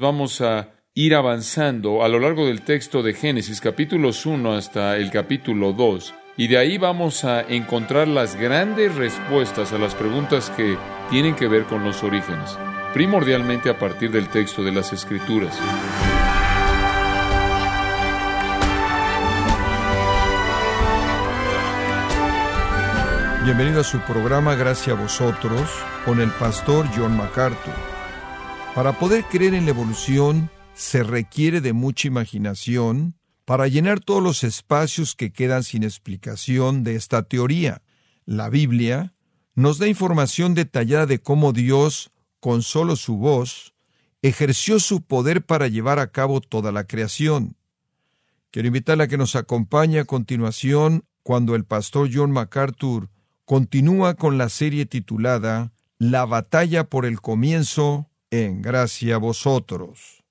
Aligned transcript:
Vamos 0.00 0.40
a 0.40 0.70
ir 0.94 1.14
avanzando 1.14 2.02
a 2.02 2.08
lo 2.08 2.20
largo 2.20 2.46
del 2.46 2.62
texto 2.62 3.02
de 3.02 3.12
Génesis, 3.12 3.60
capítulos 3.60 4.24
1 4.24 4.54
hasta 4.54 4.96
el 4.96 5.10
capítulo 5.10 5.74
2, 5.74 6.14
y 6.38 6.48
de 6.48 6.56
ahí 6.56 6.78
vamos 6.78 7.26
a 7.26 7.42
encontrar 7.42 8.08
las 8.08 8.34
grandes 8.34 8.94
respuestas 8.94 9.74
a 9.74 9.78
las 9.78 9.94
preguntas 9.94 10.48
que 10.56 10.78
tienen 11.10 11.36
que 11.36 11.48
ver 11.48 11.64
con 11.64 11.84
los 11.84 12.02
orígenes, 12.02 12.56
primordialmente 12.94 13.68
a 13.68 13.78
partir 13.78 14.10
del 14.10 14.30
texto 14.30 14.64
de 14.64 14.72
las 14.72 14.90
Escrituras. 14.94 15.54
Bienvenido 23.44 23.82
a 23.82 23.84
su 23.84 24.00
programa 24.00 24.54
Gracias 24.54 24.96
a 24.96 24.98
vosotros 24.98 25.68
con 26.06 26.22
el 26.22 26.30
pastor 26.30 26.86
John 26.96 27.18
MacArthur. 27.18 27.99
Para 28.74 28.96
poder 29.00 29.24
creer 29.24 29.54
en 29.54 29.64
la 29.64 29.72
evolución 29.72 30.48
se 30.74 31.02
requiere 31.02 31.60
de 31.60 31.72
mucha 31.72 32.06
imaginación 32.06 33.14
para 33.44 33.66
llenar 33.66 33.98
todos 33.98 34.22
los 34.22 34.44
espacios 34.44 35.16
que 35.16 35.32
quedan 35.32 35.64
sin 35.64 35.82
explicación 35.82 36.84
de 36.84 36.94
esta 36.94 37.24
teoría. 37.24 37.82
La 38.26 38.48
Biblia 38.48 39.12
nos 39.56 39.78
da 39.78 39.88
información 39.88 40.54
detallada 40.54 41.06
de 41.06 41.18
cómo 41.18 41.52
Dios, 41.52 42.12
con 42.38 42.62
solo 42.62 42.94
su 42.94 43.16
voz, 43.16 43.74
ejerció 44.22 44.78
su 44.78 45.02
poder 45.02 45.44
para 45.44 45.66
llevar 45.66 45.98
a 45.98 46.12
cabo 46.12 46.40
toda 46.40 46.70
la 46.70 46.84
creación. 46.84 47.56
Quiero 48.52 48.68
invitarle 48.68 49.04
a 49.04 49.08
que 49.08 49.18
nos 49.18 49.34
acompañe 49.34 49.98
a 49.98 50.04
continuación 50.04 51.04
cuando 51.24 51.56
el 51.56 51.64
pastor 51.64 52.08
John 52.12 52.30
MacArthur 52.30 53.10
continúa 53.44 54.14
con 54.14 54.38
la 54.38 54.48
serie 54.48 54.86
titulada 54.86 55.72
La 55.98 56.24
batalla 56.24 56.84
por 56.84 57.04
el 57.04 57.20
comienzo 57.20 58.09
en 58.30 58.62
gracia 58.62 59.16
a 59.16 59.18
vosotros. 59.18 60.22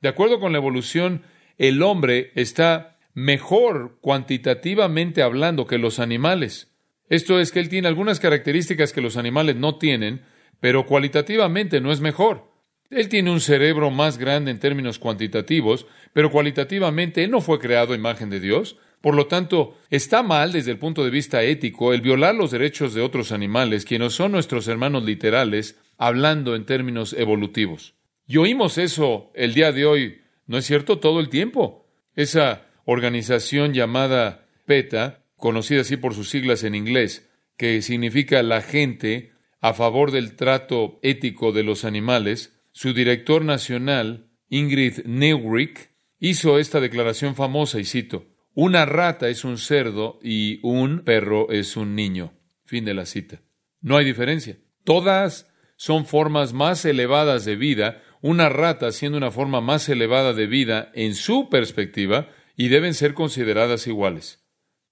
De 0.00 0.08
acuerdo 0.08 0.40
con 0.40 0.52
la 0.52 0.58
evolución, 0.58 1.22
el 1.58 1.82
hombre 1.82 2.32
está 2.34 2.98
mejor 3.14 3.98
cuantitativamente 4.00 5.22
hablando 5.22 5.66
que 5.66 5.78
los 5.78 5.98
animales. 5.98 6.72
Esto 7.08 7.38
es 7.38 7.52
que 7.52 7.60
él 7.60 7.68
tiene 7.68 7.88
algunas 7.88 8.20
características 8.20 8.92
que 8.92 9.02
los 9.02 9.16
animales 9.16 9.56
no 9.56 9.76
tienen, 9.76 10.22
pero 10.60 10.86
cualitativamente 10.86 11.80
no 11.80 11.92
es 11.92 12.00
mejor. 12.00 12.50
Él 12.88 13.08
tiene 13.08 13.30
un 13.30 13.40
cerebro 13.40 13.90
más 13.90 14.18
grande 14.18 14.50
en 14.50 14.58
términos 14.58 14.98
cuantitativos, 14.98 15.86
pero 16.12 16.30
cualitativamente 16.30 17.26
no 17.28 17.40
fue 17.40 17.58
creado 17.58 17.92
a 17.92 17.96
imagen 17.96 18.28
de 18.28 18.40
Dios. 18.40 18.76
Por 19.00 19.14
lo 19.14 19.26
tanto, 19.26 19.76
está 19.90 20.22
mal 20.22 20.52
desde 20.52 20.70
el 20.70 20.78
punto 20.78 21.02
de 21.02 21.10
vista 21.10 21.42
ético 21.42 21.92
el 21.92 22.00
violar 22.00 22.34
los 22.34 22.50
derechos 22.50 22.94
de 22.94 23.00
otros 23.00 23.32
animales, 23.32 23.84
quienes 23.84 24.12
son 24.12 24.32
nuestros 24.32 24.68
hermanos 24.68 25.04
literales, 25.04 25.78
hablando 26.02 26.56
en 26.56 26.66
términos 26.66 27.12
evolutivos. 27.12 27.94
Y 28.26 28.38
oímos 28.38 28.76
eso 28.76 29.30
el 29.36 29.54
día 29.54 29.70
de 29.70 29.86
hoy, 29.86 30.20
¿no 30.48 30.58
es 30.58 30.66
cierto? 30.66 30.98
Todo 30.98 31.20
el 31.20 31.28
tiempo. 31.28 31.86
Esa 32.16 32.66
organización 32.84 33.72
llamada 33.72 34.48
PETA, 34.66 35.24
conocida 35.36 35.82
así 35.82 35.96
por 35.96 36.14
sus 36.14 36.28
siglas 36.28 36.64
en 36.64 36.74
inglés, 36.74 37.30
que 37.56 37.80
significa 37.82 38.42
la 38.42 38.62
gente 38.62 39.30
a 39.60 39.74
favor 39.74 40.10
del 40.10 40.34
trato 40.34 40.98
ético 41.02 41.52
de 41.52 41.62
los 41.62 41.84
animales, 41.84 42.52
su 42.72 42.92
director 42.94 43.44
nacional, 43.44 44.26
Ingrid 44.48 45.04
Neubrick, 45.04 45.92
hizo 46.18 46.58
esta 46.58 46.80
declaración 46.80 47.36
famosa, 47.36 47.78
y 47.78 47.84
cito, 47.84 48.26
una 48.54 48.86
rata 48.86 49.28
es 49.28 49.44
un 49.44 49.56
cerdo 49.56 50.18
y 50.20 50.58
un 50.64 51.04
perro 51.04 51.48
es 51.52 51.76
un 51.76 51.94
niño. 51.94 52.32
Fin 52.64 52.84
de 52.84 52.94
la 52.94 53.06
cita. 53.06 53.40
No 53.80 53.96
hay 53.96 54.04
diferencia. 54.04 54.58
Todas 54.82 55.51
son 55.82 56.06
formas 56.06 56.52
más 56.52 56.84
elevadas 56.84 57.44
de 57.44 57.56
vida, 57.56 58.04
una 58.20 58.48
rata 58.48 58.92
siendo 58.92 59.18
una 59.18 59.32
forma 59.32 59.60
más 59.60 59.88
elevada 59.88 60.32
de 60.32 60.46
vida 60.46 60.92
en 60.94 61.16
su 61.16 61.48
perspectiva, 61.48 62.28
y 62.56 62.68
deben 62.68 62.94
ser 62.94 63.14
consideradas 63.14 63.88
iguales. 63.88 64.46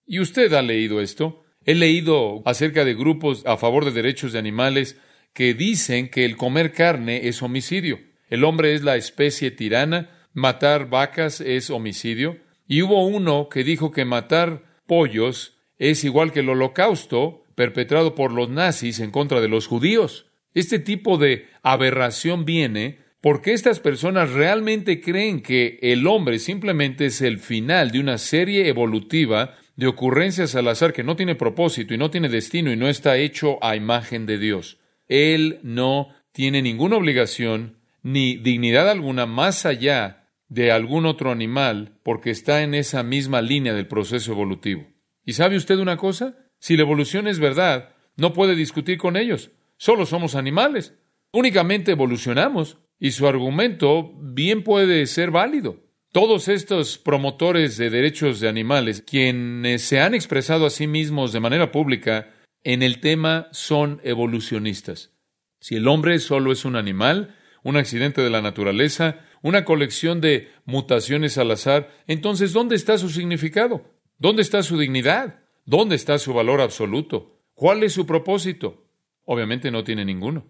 ¿Y 0.04 0.18
usted 0.18 0.52
ha 0.52 0.62
leído 0.62 1.00
esto? 1.00 1.44
He 1.64 1.76
leído 1.76 2.42
acerca 2.44 2.84
de 2.84 2.96
grupos 2.96 3.46
a 3.46 3.56
favor 3.56 3.84
de 3.84 3.92
derechos 3.92 4.32
de 4.32 4.40
animales 4.40 4.98
que 5.32 5.54
dicen 5.54 6.08
que 6.08 6.24
el 6.24 6.36
comer 6.36 6.72
carne 6.72 7.28
es 7.28 7.40
homicidio. 7.40 8.00
El 8.28 8.42
hombre 8.42 8.74
es 8.74 8.82
la 8.82 8.96
especie 8.96 9.52
tirana, 9.52 10.10
matar 10.32 10.90
vacas 10.90 11.40
es 11.40 11.70
homicidio, 11.70 12.38
y 12.66 12.82
hubo 12.82 13.06
uno 13.06 13.48
que 13.48 13.62
dijo 13.62 13.92
que 13.92 14.04
matar 14.04 14.64
pollos 14.88 15.56
es 15.78 16.02
igual 16.02 16.32
que 16.32 16.40
el 16.40 16.48
holocausto 16.48 17.44
perpetrado 17.54 18.16
por 18.16 18.32
los 18.32 18.50
nazis 18.50 18.98
en 18.98 19.12
contra 19.12 19.40
de 19.40 19.46
los 19.46 19.68
judíos. 19.68 20.29
Este 20.54 20.78
tipo 20.78 21.16
de 21.18 21.46
aberración 21.62 22.44
viene 22.44 22.98
porque 23.20 23.52
estas 23.52 23.80
personas 23.80 24.32
realmente 24.32 25.00
creen 25.00 25.42
que 25.42 25.78
el 25.82 26.06
hombre 26.06 26.38
simplemente 26.38 27.06
es 27.06 27.20
el 27.20 27.38
final 27.38 27.90
de 27.90 28.00
una 28.00 28.18
serie 28.18 28.68
evolutiva 28.68 29.56
de 29.76 29.86
ocurrencias 29.86 30.54
al 30.54 30.68
azar 30.68 30.92
que 30.92 31.04
no 31.04 31.16
tiene 31.16 31.34
propósito 31.34 31.94
y 31.94 31.98
no 31.98 32.10
tiene 32.10 32.28
destino 32.28 32.72
y 32.72 32.76
no 32.76 32.88
está 32.88 33.16
hecho 33.16 33.62
a 33.62 33.76
imagen 33.76 34.26
de 34.26 34.38
Dios. 34.38 34.78
Él 35.08 35.60
no 35.62 36.08
tiene 36.32 36.62
ninguna 36.62 36.96
obligación 36.96 37.76
ni 38.02 38.36
dignidad 38.36 38.88
alguna 38.88 39.26
más 39.26 39.66
allá 39.66 40.28
de 40.48 40.72
algún 40.72 41.06
otro 41.06 41.30
animal 41.30 41.98
porque 42.02 42.30
está 42.30 42.62
en 42.62 42.74
esa 42.74 43.02
misma 43.02 43.42
línea 43.42 43.74
del 43.74 43.86
proceso 43.86 44.32
evolutivo. 44.32 44.86
¿Y 45.24 45.34
sabe 45.34 45.56
usted 45.56 45.78
una 45.78 45.96
cosa? 45.96 46.36
Si 46.58 46.76
la 46.76 46.82
evolución 46.82 47.28
es 47.28 47.38
verdad, 47.38 47.94
no 48.16 48.32
puede 48.32 48.54
discutir 48.54 48.98
con 48.98 49.16
ellos. 49.16 49.50
Solo 49.80 50.04
somos 50.04 50.34
animales. 50.34 50.94
Únicamente 51.32 51.92
evolucionamos. 51.92 52.76
Y 52.98 53.12
su 53.12 53.26
argumento 53.26 54.12
bien 54.20 54.62
puede 54.62 55.06
ser 55.06 55.30
válido. 55.30 55.78
Todos 56.12 56.48
estos 56.48 56.98
promotores 56.98 57.78
de 57.78 57.88
derechos 57.88 58.40
de 58.40 58.48
animales, 58.50 59.00
quienes 59.00 59.80
se 59.80 60.00
han 60.00 60.14
expresado 60.14 60.66
a 60.66 60.70
sí 60.70 60.86
mismos 60.86 61.32
de 61.32 61.40
manera 61.40 61.72
pública 61.72 62.30
en 62.62 62.82
el 62.82 63.00
tema, 63.00 63.48
son 63.52 64.02
evolucionistas. 64.04 65.14
Si 65.60 65.76
el 65.76 65.88
hombre 65.88 66.18
solo 66.18 66.52
es 66.52 66.66
un 66.66 66.76
animal, 66.76 67.34
un 67.62 67.78
accidente 67.78 68.20
de 68.20 68.28
la 68.28 68.42
naturaleza, 68.42 69.20
una 69.40 69.64
colección 69.64 70.20
de 70.20 70.50
mutaciones 70.66 71.38
al 71.38 71.52
azar, 71.52 71.90
entonces 72.06 72.52
¿dónde 72.52 72.76
está 72.76 72.98
su 72.98 73.08
significado? 73.08 73.86
¿Dónde 74.18 74.42
está 74.42 74.62
su 74.62 74.76
dignidad? 74.76 75.40
¿Dónde 75.64 75.96
está 75.96 76.18
su 76.18 76.34
valor 76.34 76.60
absoluto? 76.60 77.40
¿Cuál 77.54 77.82
es 77.82 77.94
su 77.94 78.04
propósito? 78.04 78.89
Obviamente 79.32 79.70
no 79.70 79.84
tiene 79.84 80.04
ninguno. 80.04 80.44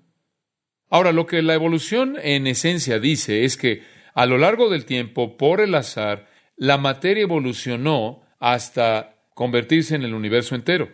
Ahora, 0.88 1.12
lo 1.12 1.26
que 1.26 1.42
la 1.42 1.52
evolución 1.52 2.16
en 2.22 2.46
esencia 2.46 2.98
dice 2.98 3.44
es 3.44 3.58
que 3.58 3.82
a 4.14 4.24
lo 4.24 4.38
largo 4.38 4.70
del 4.70 4.86
tiempo, 4.86 5.36
por 5.36 5.60
el 5.60 5.74
azar, 5.74 6.30
la 6.56 6.78
materia 6.78 7.24
evolucionó 7.24 8.22
hasta 8.38 9.18
convertirse 9.34 9.96
en 9.96 10.02
el 10.04 10.14
universo 10.14 10.54
entero. 10.54 10.88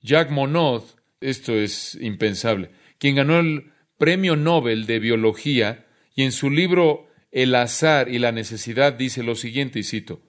Jacques 0.00 0.32
Monod, 0.32 0.84
esto 1.20 1.52
es 1.52 1.98
impensable, 2.00 2.70
quien 2.96 3.16
ganó 3.16 3.38
el 3.38 3.72
Premio 3.98 4.34
Nobel 4.34 4.86
de 4.86 4.98
Biología, 4.98 5.84
y 6.14 6.22
en 6.22 6.32
su 6.32 6.48
libro 6.48 7.10
el 7.30 7.54
azar 7.56 8.08
y 8.08 8.18
la 8.18 8.32
necesidad 8.32 8.94
dice 8.94 9.22
lo 9.22 9.34
siguiente, 9.34 9.78
y 9.80 9.82
cito, 9.82 10.22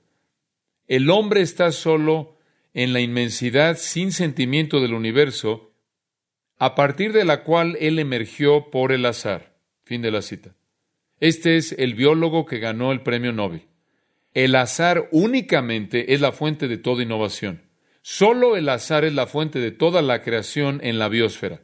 el 0.85 1.09
hombre 1.09 1.43
está 1.43 1.71
solo 1.71 2.39
en 2.73 2.91
la 2.91 2.99
inmensidad 2.99 3.77
sin 3.77 4.11
sentimiento 4.11 4.81
del 4.81 4.93
universo, 4.93 5.68
a 6.59 6.75
partir 6.75 7.13
de 7.13 7.25
la 7.25 7.43
cual 7.43 7.77
él 7.79 7.97
emergió 7.99 8.69
por 8.69 8.91
el 8.91 9.05
azar. 9.05 9.55
Fin 9.85 10.01
de 10.01 10.11
la 10.11 10.21
cita. 10.21 10.55
Este 11.19 11.57
es 11.57 11.71
el 11.71 11.95
biólogo 11.95 12.45
que 12.45 12.59
ganó 12.59 12.91
el 12.91 13.01
premio 13.01 13.31
Nobel. 13.31 13.63
El 14.33 14.55
azar 14.55 15.07
únicamente 15.11 16.13
es 16.13 16.21
la 16.21 16.31
fuente 16.31 16.67
de 16.67 16.77
toda 16.77 17.01
innovación. 17.01 17.63
Solo 18.01 18.57
el 18.57 18.69
azar 18.69 19.05
es 19.05 19.13
la 19.13 19.25
fuente 19.25 19.59
de 19.59 19.71
toda 19.71 20.01
la 20.01 20.21
creación 20.21 20.79
en 20.83 20.99
la 20.99 21.09
biosfera. 21.09 21.61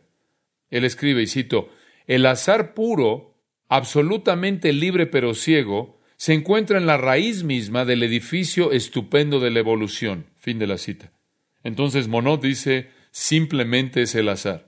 Él 0.69 0.85
escribe, 0.85 1.22
y 1.22 1.27
cito, 1.27 1.69
el 2.07 2.25
azar 2.25 2.73
puro 2.73 3.35
absolutamente 3.67 4.73
libre 4.73 5.07
pero 5.07 5.33
ciego, 5.33 6.00
se 6.18 6.33
encuentra 6.33 6.77
en 6.77 6.86
la 6.86 6.97
raíz 6.97 7.44
misma 7.44 7.83
del 7.83 8.03
edificio 8.03 8.71
estupendo 8.71 9.39
de 9.39 9.51
la 9.51 9.59
evolución. 9.59 10.27
Fin 10.38 10.57
de 10.57 10.68
la 10.68 10.77
cita. 10.77 11.12
Entonces 11.63 12.07
Monod 12.07 12.39
dice, 12.39 12.89
simplemente 13.12 14.03
es 14.03 14.15
el 14.15 14.30
azar. 14.30 14.64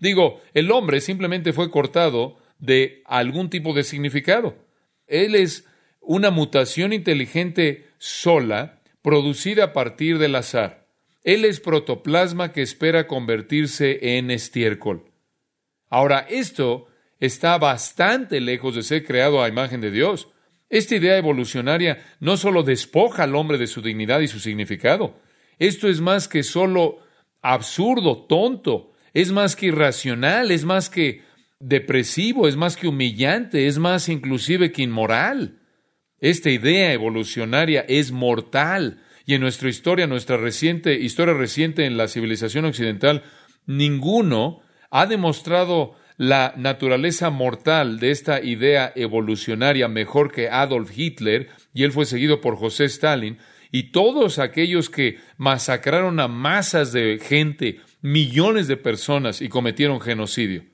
Digo, 0.00 0.40
el 0.54 0.70
hombre 0.72 1.00
simplemente 1.00 1.52
fue 1.52 1.70
cortado 1.70 2.38
de 2.58 3.02
algún 3.06 3.50
tipo 3.50 3.72
de 3.72 3.84
significado. 3.84 4.56
Él 5.06 5.34
es 5.34 5.66
una 6.00 6.30
mutación 6.30 6.92
inteligente 6.92 7.86
sola, 7.98 8.80
producida 9.02 9.64
a 9.64 9.72
partir 9.72 10.18
del 10.18 10.34
azar. 10.34 10.86
Él 11.22 11.44
es 11.44 11.60
protoplasma 11.60 12.52
que 12.52 12.62
espera 12.62 13.06
convertirse 13.06 14.16
en 14.16 14.30
estiércol. 14.30 15.04
Ahora, 15.88 16.26
esto 16.28 16.86
está 17.18 17.58
bastante 17.58 18.40
lejos 18.40 18.74
de 18.74 18.82
ser 18.82 19.04
creado 19.04 19.42
a 19.42 19.48
imagen 19.48 19.80
de 19.80 19.90
Dios. 19.90 20.28
Esta 20.70 20.96
idea 20.96 21.18
evolucionaria 21.18 22.02
no 22.20 22.36
solo 22.36 22.62
despoja 22.62 23.24
al 23.24 23.34
hombre 23.34 23.58
de 23.58 23.66
su 23.66 23.82
dignidad 23.82 24.20
y 24.20 24.28
su 24.28 24.38
significado, 24.38 25.20
esto 25.58 25.88
es 25.88 26.00
más 26.00 26.26
que 26.26 26.42
solo 26.42 27.00
absurdo, 27.42 28.24
tonto, 28.24 28.92
es 29.14 29.32
más 29.32 29.56
que 29.56 29.66
irracional, 29.66 30.50
es 30.50 30.64
más 30.64 30.88
que 30.88 31.22
depresivo, 31.58 32.48
es 32.48 32.56
más 32.56 32.76
que 32.76 32.88
humillante, 32.88 33.66
es 33.66 33.78
más 33.78 34.08
inclusive 34.08 34.72
que 34.72 34.82
inmoral. 34.82 35.58
Esta 36.20 36.50
idea 36.50 36.92
evolucionaria 36.92 37.84
es 37.88 38.12
mortal 38.12 39.02
y 39.26 39.34
en 39.34 39.40
nuestra 39.40 39.68
historia, 39.68 40.06
nuestra 40.06 40.36
reciente 40.36 40.94
historia 40.94 41.34
reciente 41.34 41.86
en 41.86 41.96
la 41.96 42.08
civilización 42.08 42.64
occidental, 42.64 43.22
ninguno 43.66 44.60
ha 44.90 45.06
demostrado 45.06 45.94
la 46.16 46.52
naturaleza 46.56 47.30
mortal 47.30 47.98
de 47.98 48.10
esta 48.10 48.42
idea 48.42 48.92
evolucionaria 48.94 49.88
mejor 49.88 50.32
que 50.32 50.50
Adolf 50.50 50.90
Hitler, 50.96 51.48
y 51.72 51.84
él 51.84 51.92
fue 51.92 52.04
seguido 52.04 52.40
por 52.40 52.56
José 52.56 52.84
Stalin, 52.84 53.38
y 53.72 53.92
todos 53.92 54.38
aquellos 54.38 54.90
que 54.90 55.18
masacraron 55.36 56.20
a 56.20 56.28
masas 56.28 56.92
de 56.92 57.18
gente, 57.22 57.80
millones 58.00 58.68
de 58.68 58.76
personas, 58.76 59.40
y 59.40 59.48
cometieron 59.48 60.00
genocidio. 60.00 60.64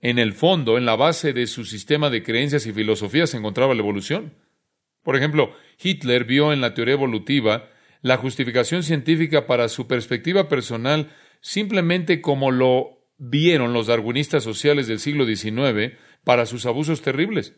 En 0.00 0.18
el 0.18 0.32
fondo, 0.32 0.76
en 0.76 0.86
la 0.86 0.96
base 0.96 1.32
de 1.32 1.46
su 1.46 1.64
sistema 1.64 2.10
de 2.10 2.22
creencias 2.22 2.66
y 2.66 2.72
filosofías 2.72 3.30
se 3.30 3.38
encontraba 3.38 3.74
la 3.74 3.80
evolución. 3.80 4.34
Por 5.02 5.16
ejemplo, 5.16 5.54
Hitler 5.82 6.24
vio 6.24 6.52
en 6.52 6.60
la 6.60 6.74
teoría 6.74 6.94
evolutiva 6.94 7.70
la 8.02 8.16
justificación 8.18 8.82
científica 8.82 9.46
para 9.46 9.68
su 9.68 9.86
perspectiva 9.86 10.48
personal 10.48 11.10
simplemente 11.44 12.22
como 12.22 12.50
lo 12.50 13.06
vieron 13.18 13.74
los 13.74 13.86
darwinistas 13.86 14.42
sociales 14.42 14.86
del 14.86 14.98
siglo 14.98 15.26
XIX 15.26 15.92
para 16.24 16.46
sus 16.46 16.64
abusos 16.64 17.02
terribles. 17.02 17.54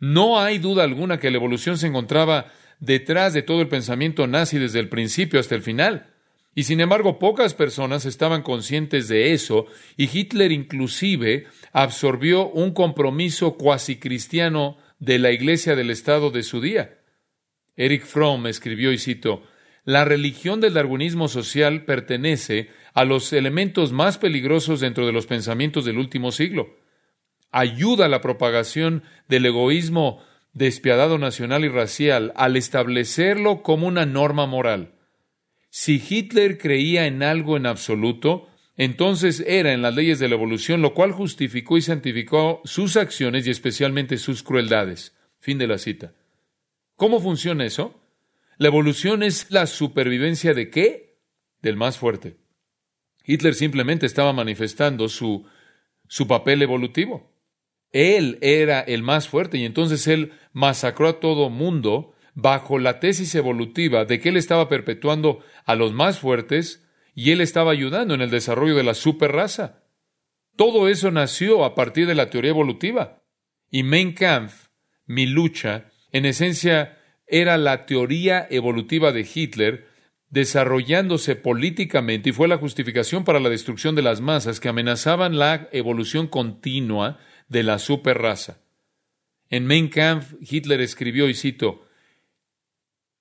No 0.00 0.40
hay 0.40 0.58
duda 0.58 0.82
alguna 0.82 1.18
que 1.18 1.30
la 1.30 1.36
evolución 1.36 1.76
se 1.76 1.88
encontraba 1.88 2.50
detrás 2.80 3.32
de 3.32 3.42
todo 3.42 3.60
el 3.60 3.68
pensamiento 3.68 4.26
nazi 4.26 4.58
desde 4.58 4.80
el 4.80 4.88
principio 4.88 5.40
hasta 5.40 5.54
el 5.54 5.62
final. 5.62 6.14
Y 6.54 6.64
sin 6.64 6.80
embargo, 6.80 7.18
pocas 7.18 7.54
personas 7.54 8.04
estaban 8.04 8.42
conscientes 8.42 9.06
de 9.06 9.32
eso, 9.32 9.66
y 9.96 10.08
Hitler 10.12 10.50
inclusive 10.50 11.46
absorbió 11.72 12.48
un 12.48 12.72
compromiso 12.72 13.56
cuasi 13.56 13.96
cristiano 13.96 14.76
de 14.98 15.18
la 15.18 15.30
Iglesia 15.30 15.76
del 15.76 15.90
Estado 15.90 16.30
de 16.30 16.42
su 16.42 16.60
día. 16.60 16.98
Eric 17.76 18.04
Fromm 18.04 18.48
escribió, 18.48 18.92
y 18.92 18.98
cito, 18.98 19.44
La 19.84 20.04
religión 20.04 20.60
del 20.60 20.74
darwinismo 20.74 21.28
social 21.28 21.84
pertenece 21.84 22.70
a 22.92 23.04
los 23.04 23.32
elementos 23.32 23.92
más 23.92 24.18
peligrosos 24.18 24.80
dentro 24.80 25.06
de 25.06 25.12
los 25.12 25.26
pensamientos 25.26 25.84
del 25.84 25.98
último 25.98 26.32
siglo. 26.32 26.76
Ayuda 27.52 28.06
a 28.06 28.08
la 28.08 28.20
propagación 28.20 29.04
del 29.28 29.46
egoísmo 29.46 30.24
despiadado 30.52 31.18
nacional 31.18 31.64
y 31.64 31.68
racial 31.68 32.32
al 32.36 32.56
establecerlo 32.56 33.62
como 33.62 33.86
una 33.86 34.06
norma 34.06 34.46
moral. 34.46 34.94
Si 35.70 36.02
Hitler 36.08 36.58
creía 36.58 37.06
en 37.06 37.22
algo 37.22 37.56
en 37.56 37.66
absoluto, 37.66 38.48
entonces 38.76 39.44
era 39.46 39.72
en 39.72 39.82
las 39.82 39.94
leyes 39.94 40.18
de 40.18 40.28
la 40.28 40.34
evolución, 40.34 40.82
lo 40.82 40.94
cual 40.94 41.12
justificó 41.12 41.76
y 41.76 41.82
santificó 41.82 42.62
sus 42.64 42.96
acciones 42.96 43.46
y 43.46 43.50
especialmente 43.50 44.18
sus 44.18 44.42
crueldades. 44.42 45.16
Fin 45.40 45.58
de 45.58 45.66
la 45.66 45.78
cita. 45.78 46.14
¿Cómo 46.96 47.20
funciona 47.20 47.64
eso? 47.64 48.00
La 48.56 48.68
evolución 48.68 49.22
es 49.22 49.50
la 49.50 49.66
supervivencia 49.66 50.54
de 50.54 50.70
qué? 50.70 51.18
Del 51.62 51.76
más 51.76 51.98
fuerte. 51.98 52.36
Hitler 53.24 53.54
simplemente 53.54 54.06
estaba 54.06 54.32
manifestando 54.32 55.08
su, 55.08 55.46
su 56.06 56.26
papel 56.26 56.62
evolutivo. 56.62 57.30
Él 57.92 58.38
era 58.40 58.80
el 58.80 59.02
más 59.02 59.28
fuerte 59.28 59.58
y 59.58 59.64
entonces 59.64 60.06
él 60.06 60.32
masacró 60.52 61.08
a 61.08 61.20
todo 61.20 61.50
mundo 61.50 62.14
bajo 62.34 62.78
la 62.78 63.00
tesis 63.00 63.34
evolutiva 63.34 64.04
de 64.04 64.20
que 64.20 64.28
él 64.28 64.36
estaba 64.36 64.68
perpetuando 64.68 65.40
a 65.64 65.74
los 65.74 65.92
más 65.92 66.18
fuertes 66.18 66.86
y 67.14 67.32
él 67.32 67.40
estaba 67.40 67.72
ayudando 67.72 68.14
en 68.14 68.20
el 68.20 68.30
desarrollo 68.30 68.76
de 68.76 68.84
la 68.84 68.94
superraza. 68.94 69.82
Todo 70.56 70.88
eso 70.88 71.10
nació 71.10 71.64
a 71.64 71.74
partir 71.74 72.06
de 72.06 72.14
la 72.14 72.30
teoría 72.30 72.50
evolutiva. 72.50 73.22
Y 73.70 73.82
Mein 73.82 74.12
Kampf, 74.12 74.68
mi 75.06 75.26
lucha, 75.26 75.90
en 76.12 76.26
esencia 76.26 76.98
era 77.26 77.58
la 77.58 77.86
teoría 77.86 78.46
evolutiva 78.50 79.12
de 79.12 79.26
Hitler 79.32 79.88
desarrollándose 80.30 81.36
políticamente 81.36 82.30
y 82.30 82.32
fue 82.32 82.48
la 82.48 82.58
justificación 82.58 83.24
para 83.24 83.40
la 83.40 83.48
destrucción 83.48 83.94
de 83.94 84.02
las 84.02 84.20
masas 84.20 84.60
que 84.60 84.68
amenazaban 84.68 85.38
la 85.38 85.68
evolución 85.72 86.26
continua 86.26 87.18
de 87.48 87.62
la 87.62 87.78
superraza. 87.78 88.60
En 89.50 89.66
Mein 89.66 89.88
Kampf, 89.88 90.34
Hitler 90.40 90.80
escribió, 90.80 91.28
y 91.28 91.34
cito, 91.34 91.86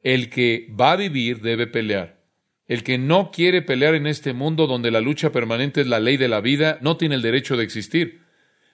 El 0.01 0.29
que 0.29 0.67
va 0.79 0.91
a 0.91 0.97
vivir 0.97 1.41
debe 1.41 1.67
pelear. 1.67 2.17
El 2.67 2.83
que 2.83 2.97
no 2.97 3.31
quiere 3.31 3.61
pelear 3.61 3.95
en 3.95 4.07
este 4.07 4.33
mundo 4.33 4.67
donde 4.67 4.91
la 4.91 4.99
lucha 4.99 5.31
permanente 5.31 5.81
es 5.81 5.87
la 5.87 6.01
ley 6.01 6.17
de 6.17 6.27
la 6.27 6.41
vida, 6.41 6.79
no 6.81 6.97
tiene 6.97 7.15
el 7.15 7.21
derecho 7.21 7.55
de 7.55 7.63
existir. 7.63 8.23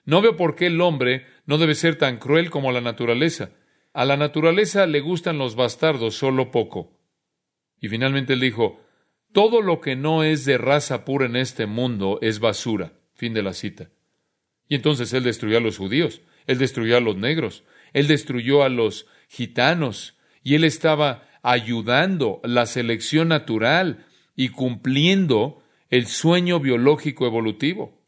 No 0.04 0.20
veo 0.20 0.36
por 0.36 0.56
qué 0.56 0.66
el 0.66 0.80
hombre 0.80 1.26
no 1.46 1.58
debe 1.58 1.74
ser 1.74 1.96
tan 1.96 2.18
cruel 2.18 2.50
como 2.50 2.72
la 2.72 2.80
naturaleza. 2.80 3.50
A 3.92 4.04
la 4.04 4.16
naturaleza 4.16 4.86
le 4.86 5.00
gustan 5.00 5.38
los 5.38 5.54
bastardos 5.54 6.16
solo 6.16 6.50
poco. 6.50 6.98
Y 7.80 7.88
finalmente 7.88 8.32
él 8.32 8.40
dijo, 8.40 8.80
todo 9.32 9.62
lo 9.62 9.80
que 9.80 9.94
no 9.94 10.24
es 10.24 10.44
de 10.44 10.58
raza 10.58 11.04
pura 11.04 11.26
en 11.26 11.36
este 11.36 11.66
mundo 11.66 12.18
es 12.20 12.40
basura. 12.40 12.92
Fin 13.14 13.32
de 13.32 13.42
la 13.42 13.52
cita. 13.52 13.90
Y 14.74 14.76
entonces 14.76 15.12
él 15.12 15.22
destruyó 15.22 15.58
a 15.58 15.60
los 15.60 15.78
judíos, 15.78 16.20
él 16.48 16.58
destruyó 16.58 16.96
a 16.96 17.00
los 17.00 17.16
negros, 17.16 17.62
él 17.92 18.08
destruyó 18.08 18.64
a 18.64 18.68
los 18.68 19.06
gitanos, 19.28 20.18
y 20.42 20.56
él 20.56 20.64
estaba 20.64 21.28
ayudando 21.44 22.40
la 22.42 22.66
selección 22.66 23.28
natural 23.28 24.04
y 24.34 24.48
cumpliendo 24.48 25.62
el 25.90 26.08
sueño 26.08 26.58
biológico 26.58 27.24
evolutivo. 27.24 28.04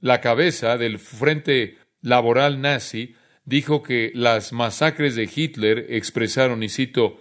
La 0.00 0.22
cabeza 0.22 0.78
del 0.78 0.98
Frente 0.98 1.76
Laboral 2.00 2.62
Nazi 2.62 3.14
dijo 3.44 3.82
que 3.82 4.10
las 4.14 4.54
masacres 4.54 5.16
de 5.16 5.28
Hitler 5.30 5.84
expresaron, 5.90 6.62
y 6.62 6.70
cito, 6.70 7.20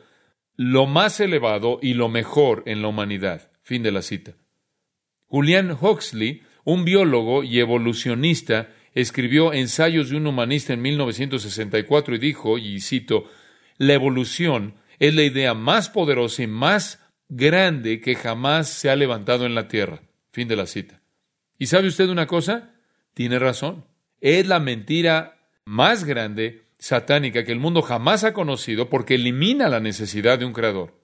lo 0.56 0.86
más 0.86 1.20
elevado 1.20 1.80
y 1.82 1.96
lo 1.96 2.08
mejor 2.08 2.64
en 2.66 2.82
la 2.82 2.88
humanidad. 2.88 3.52
Fin 3.62 3.84
de 3.84 3.92
la 3.92 4.02
cita. 4.02 4.36
Julian 5.26 5.78
Huxley 5.78 6.44
un 6.68 6.84
biólogo 6.84 7.46
y 7.46 7.62
evolucionista 7.62 8.74
escribió 8.94 9.54
Ensayos 9.54 10.10
de 10.10 10.18
un 10.18 10.28
humanista 10.28 10.74
en 10.74 10.82
1964 10.82 12.16
y 12.16 12.18
dijo, 12.20 12.58
y 12.58 12.82
cito, 12.82 13.30
la 13.78 13.94
evolución 13.94 14.74
es 15.00 15.16
la 15.16 15.24
idea 15.24 15.54
más 15.54 15.90
poderosa 15.90 16.44
y 16.44 16.48
más 16.48 17.02
grande 17.30 18.02
que 18.02 18.16
jamás 18.16 18.68
se 18.68 18.90
ha 18.90 18.98
levantado 18.98 19.46
en 19.46 19.56
la 19.56 19.70
Tierra. 19.70 20.02
Fin 20.34 20.50
de 20.50 20.58
la 20.58 20.66
cita. 20.66 21.00
¿Y 21.58 21.68
sabe 21.68 21.88
usted 21.88 22.10
una 22.10 22.28
cosa? 22.28 22.74
Tiene 23.14 23.40
razón. 23.40 23.86
Es 24.20 24.46
la 24.46 24.60
mentira 24.60 25.38
más 25.64 26.04
grande 26.04 26.66
satánica 26.80 27.46
que 27.46 27.54
el 27.54 27.60
mundo 27.60 27.82
jamás 27.82 28.26
ha 28.26 28.34
conocido 28.34 28.90
porque 28.90 29.16
elimina 29.16 29.70
la 29.70 29.80
necesidad 29.80 30.38
de 30.38 30.44
un 30.44 30.52
creador. 30.52 31.00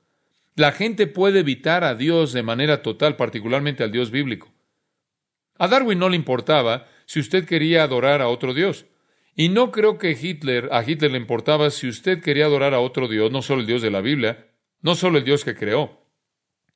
La 0.55 0.73
gente 0.73 1.07
puede 1.07 1.39
evitar 1.39 1.85
a 1.85 1.95
Dios 1.95 2.33
de 2.33 2.43
manera 2.43 2.81
total, 2.81 3.15
particularmente 3.15 3.85
al 3.85 3.93
Dios 3.93 4.11
bíblico. 4.11 4.51
A 5.57 5.67
Darwin 5.67 5.99
no 5.99 6.09
le 6.09 6.15
importaba 6.15 6.87
si 7.05 7.19
usted 7.19 7.45
quería 7.45 7.83
adorar 7.83 8.21
a 8.21 8.27
otro 8.27 8.53
Dios. 8.53 8.85
Y 9.35 9.49
no 9.49 9.71
creo 9.71 9.97
que 9.97 10.11
Hitler, 10.11 10.69
a 10.71 10.83
Hitler 10.83 11.11
le 11.11 11.17
importaba 11.17 11.69
si 11.69 11.87
usted 11.87 12.21
quería 12.21 12.45
adorar 12.45 12.73
a 12.73 12.79
otro 12.79 13.07
Dios, 13.07 13.31
no 13.31 13.41
solo 13.41 13.61
el 13.61 13.67
Dios 13.67 13.81
de 13.81 13.91
la 13.91 14.01
Biblia, 14.01 14.47
no 14.81 14.95
solo 14.95 15.17
el 15.17 15.23
Dios 15.23 15.43
que 15.43 15.55
creó. 15.55 16.03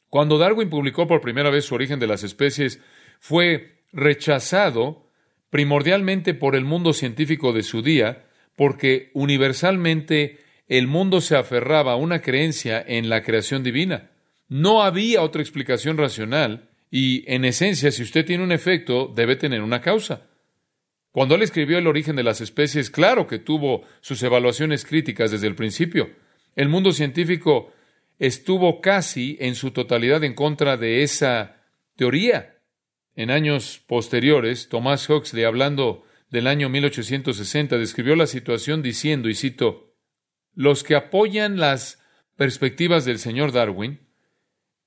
Cuando 0.10 0.38
Darwin 0.38 0.70
publicó 0.70 1.06
por 1.06 1.22
primera 1.22 1.50
vez 1.50 1.66
su 1.66 1.76
origen 1.76 2.00
de 2.00 2.08
las 2.08 2.24
especies, 2.24 2.82
fue 3.20 3.84
rechazado 3.92 5.10
primordialmente 5.50 6.34
por 6.34 6.56
el 6.56 6.66
mundo 6.66 6.94
científico 6.94 7.54
de 7.54 7.64
su 7.64 7.82
día, 7.82 8.26
porque 8.56 9.12
universalmente 9.14 10.40
el 10.68 10.88
mundo 10.88 11.22
se 11.22 11.36
aferraba 11.36 11.94
a 11.94 11.98
una 11.98 12.22
creencia 12.22 12.84
en 12.86 13.10
la 13.10 13.22
creación 13.22 13.64
divina. 13.64 14.12
No 14.50 14.82
había 14.82 15.22
otra 15.22 15.42
explicación 15.42 15.98
racional 15.98 16.70
y 16.90 17.24
en 17.32 17.46
esencia, 17.46 17.92
si 17.92 18.04
usted 18.04 18.26
tiene 18.26 18.44
un 18.44 18.52
efecto, 18.52 19.12
debe 19.14 19.36
tener 19.36 19.62
una 19.62 19.82
causa. 19.82 20.28
Cuando 21.12 21.36
él 21.36 21.42
escribió 21.42 21.78
El 21.78 21.88
origen 21.88 22.16
de 22.16 22.24
las 22.24 22.42
especies, 22.42 22.90
claro 22.90 23.28
que 23.28 23.40
tuvo 23.40 23.84
sus 24.02 24.22
evaluaciones 24.24 24.86
críticas 24.86 25.32
desde 25.32 25.48
el 25.48 25.56
principio. 25.56 26.10
El 26.56 26.70
mundo 26.70 26.92
científico 26.92 27.74
estuvo 28.20 28.82
casi 28.82 29.38
en 29.40 29.56
su 29.56 29.72
totalidad 29.72 30.24
en 30.24 30.34
contra 30.34 30.78
de 30.78 31.04
esa 31.04 31.58
teoría. 31.96 32.60
En 33.16 33.32
años 33.32 33.82
posteriores, 33.88 34.70
Thomas 34.70 35.10
Huxley, 35.10 35.44
hablando 35.44 36.06
del 36.30 36.48
año 36.48 36.70
1860, 36.70 37.78
describió 37.78 38.16
la 38.16 38.28
situación 38.28 38.82
diciendo, 38.82 39.30
y 39.30 39.36
cito, 39.36 39.96
los 40.54 40.84
que 40.84 40.96
apoyan 40.96 41.58
las 41.58 42.04
perspectivas 42.36 43.06
del 43.06 43.20
señor 43.20 43.52
Darwin 43.52 44.08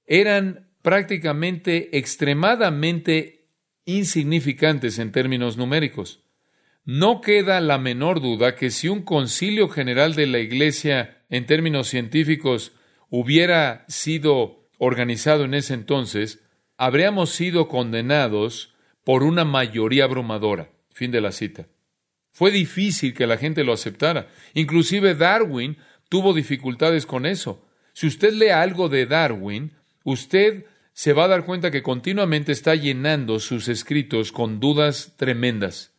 eran 0.06 0.69
prácticamente 0.82 1.96
extremadamente 1.98 3.46
insignificantes 3.84 4.98
en 4.98 5.12
términos 5.12 5.56
numéricos. 5.56 6.22
No 6.84 7.20
queda 7.20 7.60
la 7.60 7.78
menor 7.78 8.20
duda 8.20 8.56
que 8.56 8.70
si 8.70 8.88
un 8.88 9.02
concilio 9.02 9.68
general 9.68 10.14
de 10.14 10.26
la 10.26 10.38
Iglesia 10.38 11.24
en 11.28 11.46
términos 11.46 11.88
científicos 11.88 12.72
hubiera 13.10 13.84
sido 13.88 14.68
organizado 14.78 15.44
en 15.44 15.54
ese 15.54 15.74
entonces, 15.74 16.42
habríamos 16.76 17.30
sido 17.30 17.68
condenados 17.68 18.74
por 19.04 19.22
una 19.22 19.44
mayoría 19.44 20.04
abrumadora. 20.04 20.70
Fin 20.92 21.10
de 21.10 21.20
la 21.20 21.32
cita. 21.32 21.68
Fue 22.32 22.50
difícil 22.50 23.12
que 23.12 23.26
la 23.26 23.36
gente 23.36 23.64
lo 23.64 23.72
aceptara. 23.72 24.28
Inclusive 24.54 25.14
Darwin 25.14 25.76
tuvo 26.08 26.32
dificultades 26.32 27.06
con 27.06 27.26
eso. 27.26 27.66
Si 27.92 28.06
usted 28.06 28.32
lee 28.32 28.48
algo 28.48 28.88
de 28.88 29.06
Darwin, 29.06 29.72
usted 30.04 30.64
se 31.00 31.14
va 31.14 31.24
a 31.24 31.28
dar 31.28 31.46
cuenta 31.46 31.70
que 31.70 31.82
continuamente 31.82 32.52
está 32.52 32.74
llenando 32.74 33.40
sus 33.40 33.68
escritos 33.68 34.32
con 34.32 34.60
dudas 34.60 35.14
tremendas. 35.16 35.94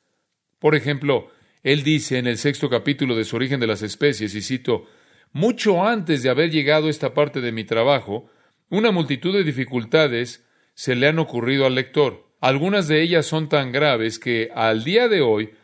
Por 0.60 0.76
ejemplo, 0.76 1.32
él 1.64 1.82
dice 1.82 2.20
en 2.20 2.28
el 2.28 2.38
sexto 2.38 2.70
capítulo 2.70 3.16
de 3.16 3.24
su 3.24 3.36
origen 3.36 3.60
de 3.60 3.66
las 3.66 3.82
especies, 3.82 4.36
y 4.36 4.44
cito, 4.44 4.86
mucho 5.32 5.84
antes 5.84 6.22
de 6.22 6.30
haber 6.30 6.52
llegado 6.52 6.86
a 6.86 6.92
esta 6.92 7.16
parte 7.16 7.42
de 7.42 7.52
mi 7.52 7.64
trabajo, 7.64 8.30
una 8.70 8.92
multitud 8.92 9.34
de 9.34 9.44
dificultades 9.44 10.46
se 10.76 10.94
le 10.94 11.08
han 11.08 11.18
ocurrido 11.18 11.66
al 11.66 11.74
lector. 11.74 12.28
Algunas 12.40 12.88
de 12.88 13.02
ellas 13.02 13.26
son 13.26 13.50
tan 13.50 13.72
graves 13.72 14.20
que 14.20 14.52
al 14.54 14.84
día 14.84 15.08
de 15.08 15.22
hoy 15.22 15.56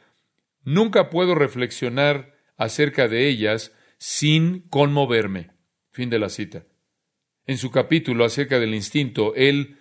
nunca 0.64 1.12
puedo 1.12 1.36
reflexionar 1.36 2.34
acerca 2.58 3.08
de 3.08 3.28
ellas 3.28 3.72
sin 4.00 4.62
conmoverme. 4.62 5.52
Fin 5.92 6.10
de 6.10 6.18
la 6.18 6.30
cita. 6.30 6.66
En 7.48 7.58
su 7.58 7.72
capítulo 7.72 8.26
acerca 8.26 8.60
del 8.60 8.76
instinto, 8.76 9.34
él 9.36 9.78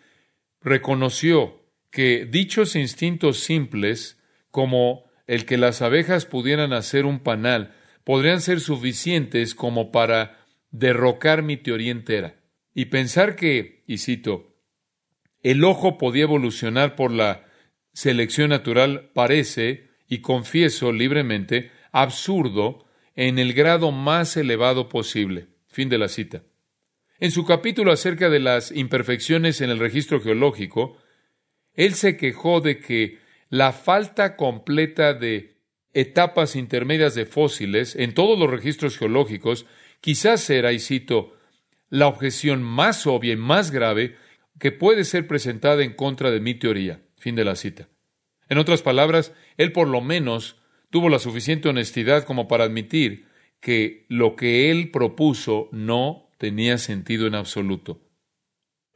reconoció 0.61 1.63
que 1.91 2.25
dichos 2.25 2.77
instintos 2.77 3.41
simples, 3.41 4.23
como 4.53 5.05
el 5.27 5.45
que 5.45 5.57
las 5.57 5.83
abejas 5.83 6.27
pudieran 6.27 6.73
hacer 6.73 7.05
un 7.05 7.19
panal, 7.19 7.75
podrían 8.05 8.41
ser 8.41 8.61
suficientes 8.61 9.57
como 9.57 9.91
para 9.91 10.39
derrocar 10.71 11.43
mi 11.43 11.57
teoría 11.57 11.91
entera. 11.91 12.37
Y 12.73 12.87
pensar 12.87 13.35
que, 13.35 13.83
y 13.89 13.99
cito, 13.99 14.55
el 15.43 15.65
ojo 15.65 15.99
podía 15.99 16.23
evolucionar 16.23 16.95
por 16.95 17.11
la 17.11 17.47
selección 17.93 18.51
natural 18.51 19.11
parece, 19.13 19.89
y 20.09 20.19
confieso 20.19 20.93
libremente, 20.93 21.73
absurdo 21.91 22.85
en 23.17 23.41
el 23.41 23.55
grado 23.55 23.91
más 23.91 24.37
elevado 24.37 24.89
posible. 24.89 25.49
Fin 25.67 25.89
de 25.89 25.99
la 25.99 26.09
cita. 26.09 26.45
En 27.19 27.31
su 27.31 27.47
capítulo 27.47 27.93
acerca 27.93 28.29
de 28.29 28.41
las 28.41 28.71
imperfecciones 28.73 29.63
en 29.63 29.71
el 29.71 29.79
registro 29.79 30.21
geológico, 30.21 30.99
él 31.73 31.95
se 31.95 32.17
quejó 32.19 32.61
de 32.61 32.79
que 32.79 33.19
la 33.49 33.73
falta 33.73 34.37
completa 34.37 35.15
de 35.15 35.57
etapas 35.95 36.57
intermedias 36.57 37.15
de 37.15 37.25
fósiles 37.25 37.97
en 37.97 38.13
todos 38.13 38.39
los 38.39 38.51
registros 38.51 38.99
geológicos 38.99 39.65
quizás 40.03 40.49
era, 40.51 40.73
y 40.73 40.79
cito, 40.79 41.35
la 41.89 42.07
objeción 42.07 42.63
más 42.63 43.07
obvia 43.07 43.33
y 43.33 43.37
más 43.37 43.71
grave 43.71 44.17
que 44.59 44.73
puede 44.73 45.05
ser 45.05 45.27
presentada 45.27 45.83
en 45.85 45.95
contra 45.95 46.31
de 46.31 46.41
mi 46.41 46.55
teoría. 46.55 47.01
Fin 47.17 47.35
de 47.35 47.47
la 47.47 47.57
cita. 47.57 47.89
En 48.51 48.59
otras 48.59 48.83
palabras, 48.83 49.33
él 49.57 49.73
por 49.73 49.89
lo 49.89 50.03
menos 50.03 50.57
tuvo 50.91 51.09
la 51.09 51.19
suficiente 51.19 51.69
honestidad 51.71 52.25
como 52.25 52.47
para 52.47 52.65
admitir 52.65 53.27
que 53.61 54.05
lo 54.09 54.37
que 54.37 54.71
él 54.71 54.91
propuso 54.91 55.71
no 55.73 56.26
tenía 56.39 56.79
sentido 56.79 57.27
en 57.27 57.35
absoluto. 57.35 58.01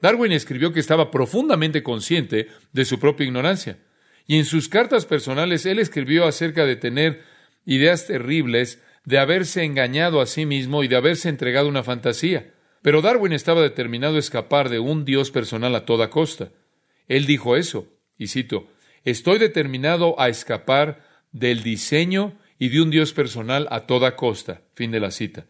Darwin 0.00 0.32
escribió 0.32 0.72
que 0.72 0.80
estaba 0.80 1.10
profundamente 1.10 1.82
consciente 1.82 2.48
de 2.72 2.84
su 2.84 2.98
propia 2.98 3.26
ignorancia, 3.26 3.78
y 4.26 4.36
en 4.36 4.44
sus 4.44 4.68
cartas 4.68 5.06
personales 5.06 5.66
él 5.66 5.78
escribió 5.78 6.26
acerca 6.26 6.64
de 6.64 6.76
tener 6.76 7.22
ideas 7.64 8.06
terribles, 8.06 8.82
de 9.04 9.18
haberse 9.18 9.64
engañado 9.64 10.20
a 10.20 10.26
sí 10.26 10.46
mismo 10.46 10.84
y 10.84 10.88
de 10.88 10.96
haberse 10.96 11.28
entregado 11.28 11.68
una 11.68 11.82
fantasía. 11.82 12.54
Pero 12.82 13.02
Darwin 13.02 13.32
estaba 13.32 13.60
determinado 13.60 14.16
a 14.16 14.20
escapar 14.20 14.68
de 14.68 14.78
un 14.78 15.04
Dios 15.04 15.30
personal 15.30 15.74
a 15.74 15.84
toda 15.84 16.10
costa. 16.10 16.52
Él 17.08 17.26
dijo 17.26 17.56
eso, 17.56 17.88
y 18.16 18.28
cito, 18.28 18.68
Estoy 19.04 19.38
determinado 19.38 20.20
a 20.20 20.28
escapar 20.28 21.02
del 21.32 21.62
diseño 21.62 22.38
y 22.58 22.68
de 22.68 22.82
un 22.82 22.90
Dios 22.90 23.12
personal 23.12 23.66
a 23.70 23.86
toda 23.86 24.14
costa. 24.14 24.62
Fin 24.74 24.90
de 24.90 25.00
la 25.00 25.10
cita. 25.10 25.46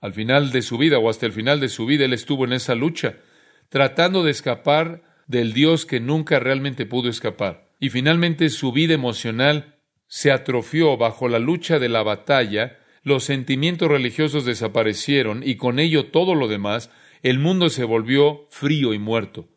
Al 0.00 0.12
final 0.12 0.52
de 0.52 0.62
su 0.62 0.78
vida 0.78 0.98
o 0.98 1.08
hasta 1.10 1.26
el 1.26 1.32
final 1.32 1.60
de 1.60 1.68
su 1.68 1.86
vida, 1.86 2.04
él 2.04 2.12
estuvo 2.12 2.44
en 2.44 2.52
esa 2.52 2.74
lucha, 2.74 3.16
tratando 3.68 4.22
de 4.22 4.30
escapar 4.30 5.02
del 5.26 5.52
Dios 5.52 5.86
que 5.86 6.00
nunca 6.00 6.38
realmente 6.38 6.86
pudo 6.86 7.08
escapar. 7.08 7.70
Y 7.80 7.90
finalmente 7.90 8.48
su 8.48 8.72
vida 8.72 8.94
emocional 8.94 9.76
se 10.06 10.32
atrofió 10.32 10.96
bajo 10.96 11.28
la 11.28 11.38
lucha 11.38 11.78
de 11.78 11.88
la 11.88 12.02
batalla 12.02 12.78
los 13.08 13.24
sentimientos 13.24 13.88
religiosos 13.88 14.44
desaparecieron 14.44 15.42
y 15.44 15.56
con 15.56 15.78
ello 15.78 16.10
todo 16.10 16.34
lo 16.34 16.46
demás, 16.46 16.90
el 17.22 17.38
mundo 17.38 17.70
se 17.70 17.84
volvió 17.84 18.46
frío 18.50 18.92
y 18.92 18.98
muerto. 18.98 19.48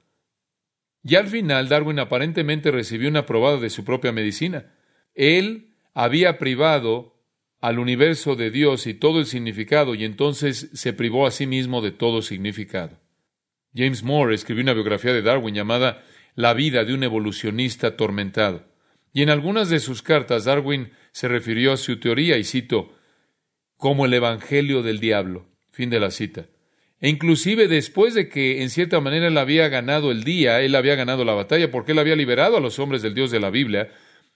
Y 1.03 1.15
al 1.15 1.27
final 1.27 1.67
Darwin 1.67 1.99
aparentemente 1.99 2.71
recibió 2.71 3.09
una 3.09 3.25
probada 3.25 3.57
de 3.57 3.69
su 3.69 3.83
propia 3.83 4.11
medicina. 4.11 4.73
Él 5.15 5.75
había 5.93 6.37
privado 6.37 7.20
al 7.61 7.77
universo 7.79 8.35
de 8.35 8.49
Dios 8.49 8.87
y 8.87 8.95
todo 8.95 9.19
el 9.19 9.27
significado, 9.27 9.93
y 9.95 10.03
entonces 10.03 10.69
se 10.73 10.93
privó 10.93 11.27
a 11.27 11.31
sí 11.31 11.45
mismo 11.45 11.81
de 11.81 11.91
todo 11.91 12.23
significado. 12.23 12.99
James 13.75 14.03
Moore 14.03 14.35
escribió 14.35 14.63
una 14.63 14.73
biografía 14.73 15.13
de 15.13 15.21
Darwin 15.21 15.55
llamada 15.55 16.03
La 16.35 16.53
vida 16.53 16.83
de 16.83 16.93
un 16.93 17.03
evolucionista 17.03 17.87
atormentado. 17.87 18.65
Y 19.13 19.21
en 19.21 19.29
algunas 19.29 19.69
de 19.69 19.79
sus 19.79 20.01
cartas 20.01 20.45
Darwin 20.45 20.91
se 21.11 21.27
refirió 21.27 21.71
a 21.71 21.77
su 21.77 21.99
teoría, 21.99 22.37
y 22.37 22.43
cito, 22.43 22.95
como 23.77 24.05
el 24.05 24.13
Evangelio 24.13 24.81
del 24.81 24.99
diablo. 24.99 25.45
Fin 25.71 25.89
de 25.89 25.99
la 25.99 26.11
cita. 26.11 26.47
E 26.99 27.09
inclusive 27.09 27.67
después 27.67 28.13
de 28.13 28.27
que 28.27 28.61
en 28.61 28.69
cierta 28.69 28.99
manera 28.99 29.27
él 29.27 29.37
había 29.37 29.69
ganado 29.69 30.11
el 30.11 30.23
día, 30.23 30.61
él 30.61 30.75
había 30.75 30.95
ganado 30.95 31.25
la 31.25 31.33
batalla 31.33 31.71
porque 31.71 31.93
él 31.93 31.99
había 31.99 32.15
liberado 32.15 32.57
a 32.57 32.59
los 32.59 32.77
hombres 32.77 33.01
del 33.01 33.15
Dios 33.15 33.31
de 33.31 33.39
la 33.39 33.49
Biblia, 33.49 33.89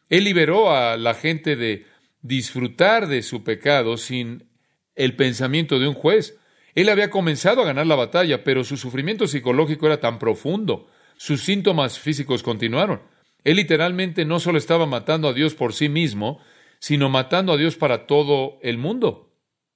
él 0.10 0.24
liberó 0.24 0.72
a 0.72 0.98
la 0.98 1.14
gente 1.14 1.56
de 1.56 1.86
disfrutar 2.28 3.08
de 3.08 3.22
su 3.22 3.44
pecado 3.44 3.98
sin 3.98 4.50
el 4.96 5.16
pensamiento 5.16 5.80
de 5.80 5.88
un 5.88 5.94
juez. 5.94 6.40
Él 6.74 6.90
había 6.90 7.12
comenzado 7.12 7.62
a 7.62 7.66
ganar 7.66 7.86
la 7.86 7.96
batalla, 7.96 8.44
pero 8.44 8.64
su 8.64 8.78
sufrimiento 8.78 9.28
psicológico 9.28 9.86
era 9.86 10.00
tan 10.00 10.18
profundo, 10.18 10.88
sus 11.18 11.44
síntomas 11.44 12.00
físicos 12.00 12.42
continuaron. 12.42 13.02
Él 13.44 13.58
literalmente 13.58 14.26
no 14.26 14.40
solo 14.40 14.58
estaba 14.58 14.88
matando 14.88 15.28
a 15.28 15.34
Dios 15.34 15.54
por 15.54 15.74
sí 15.74 15.88
mismo, 15.88 16.42
sino 16.80 17.10
matando 17.10 17.54
a 17.54 17.58
Dios 17.58 17.76
para 17.76 18.08
todo 18.08 18.58
el 18.64 18.80
mundo. 18.80 19.32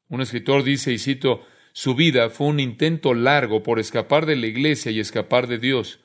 Un 0.09 0.21
escritor 0.21 0.63
dice, 0.63 0.91
y 0.91 0.97
cito, 0.97 1.45
su 1.71 1.93
vida 1.93 2.31
fue 2.31 2.47
un 2.47 2.59
intento 2.59 3.13
largo 3.13 3.61
por 3.61 3.79
escapar 3.79 4.25
de 4.25 4.35
la 4.35 4.47
iglesia 4.47 4.91
y 4.91 4.99
escapar 4.99 5.45
de 5.45 5.59
Dios. 5.59 5.99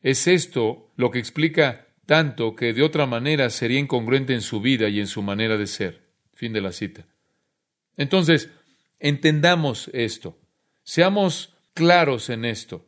Es 0.00 0.26
esto 0.26 0.90
lo 0.96 1.12
que 1.12 1.20
explica 1.20 1.86
tanto 2.06 2.56
que 2.56 2.72
de 2.72 2.82
otra 2.82 3.06
manera 3.06 3.50
sería 3.50 3.78
incongruente 3.78 4.34
en 4.34 4.40
su 4.42 4.60
vida 4.60 4.88
y 4.88 5.00
en 5.00 5.06
su 5.06 5.22
manera 5.22 5.56
de 5.56 5.66
ser. 5.66 6.02
Fin 6.34 6.52
de 6.52 6.60
la 6.60 6.72
cita. 6.72 7.06
Entonces, 7.96 8.50
entendamos 8.98 9.90
esto. 9.92 10.38
Seamos 10.82 11.54
claros 11.74 12.30
en 12.30 12.44
esto. 12.44 12.86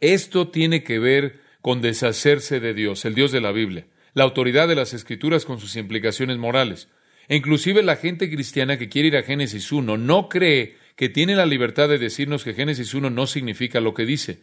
Esto 0.00 0.48
tiene 0.48 0.82
que 0.82 0.98
ver 0.98 1.40
con 1.60 1.80
deshacerse 1.80 2.60
de 2.60 2.74
Dios, 2.74 3.04
el 3.04 3.14
Dios 3.14 3.32
de 3.32 3.40
la 3.40 3.52
Biblia, 3.52 3.86
la 4.14 4.24
autoridad 4.24 4.68
de 4.68 4.76
las 4.76 4.94
Escrituras 4.94 5.44
con 5.44 5.58
sus 5.58 5.76
implicaciones 5.76 6.38
morales. 6.38 6.88
E 7.28 7.36
inclusive 7.36 7.82
la 7.82 7.96
gente 7.96 8.30
cristiana 8.30 8.78
que 8.78 8.88
quiere 8.88 9.08
ir 9.08 9.16
a 9.16 9.22
Génesis 9.22 9.72
1 9.72 9.96
no 9.96 10.28
cree 10.28 10.76
que 10.94 11.08
tiene 11.08 11.34
la 11.34 11.46
libertad 11.46 11.88
de 11.88 11.98
decirnos 11.98 12.44
que 12.44 12.54
Génesis 12.54 12.94
1 12.94 13.10
no 13.10 13.26
significa 13.26 13.80
lo 13.80 13.94
que 13.94 14.06
dice. 14.06 14.42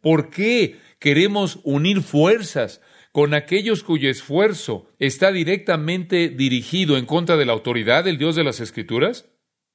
¿Por 0.00 0.30
qué 0.30 0.78
queremos 0.98 1.60
unir 1.64 2.02
fuerzas 2.02 2.80
con 3.12 3.34
aquellos 3.34 3.82
cuyo 3.82 4.10
esfuerzo 4.10 4.88
está 4.98 5.30
directamente 5.30 6.30
dirigido 6.30 6.96
en 6.96 7.06
contra 7.06 7.36
de 7.36 7.44
la 7.44 7.52
autoridad 7.52 8.04
del 8.04 8.18
Dios 8.18 8.34
de 8.34 8.44
las 8.44 8.60
Escrituras? 8.60 9.28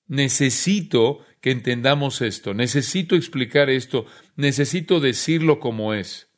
Necesito 0.07 1.19
que 1.39 1.51
entendamos 1.51 2.21
esto, 2.21 2.53
necesito 2.53 3.15
explicar 3.15 3.69
esto, 3.69 4.05
necesito 4.35 4.99
decirlo 4.99 5.59
como 5.59 5.93
es. 5.93 6.29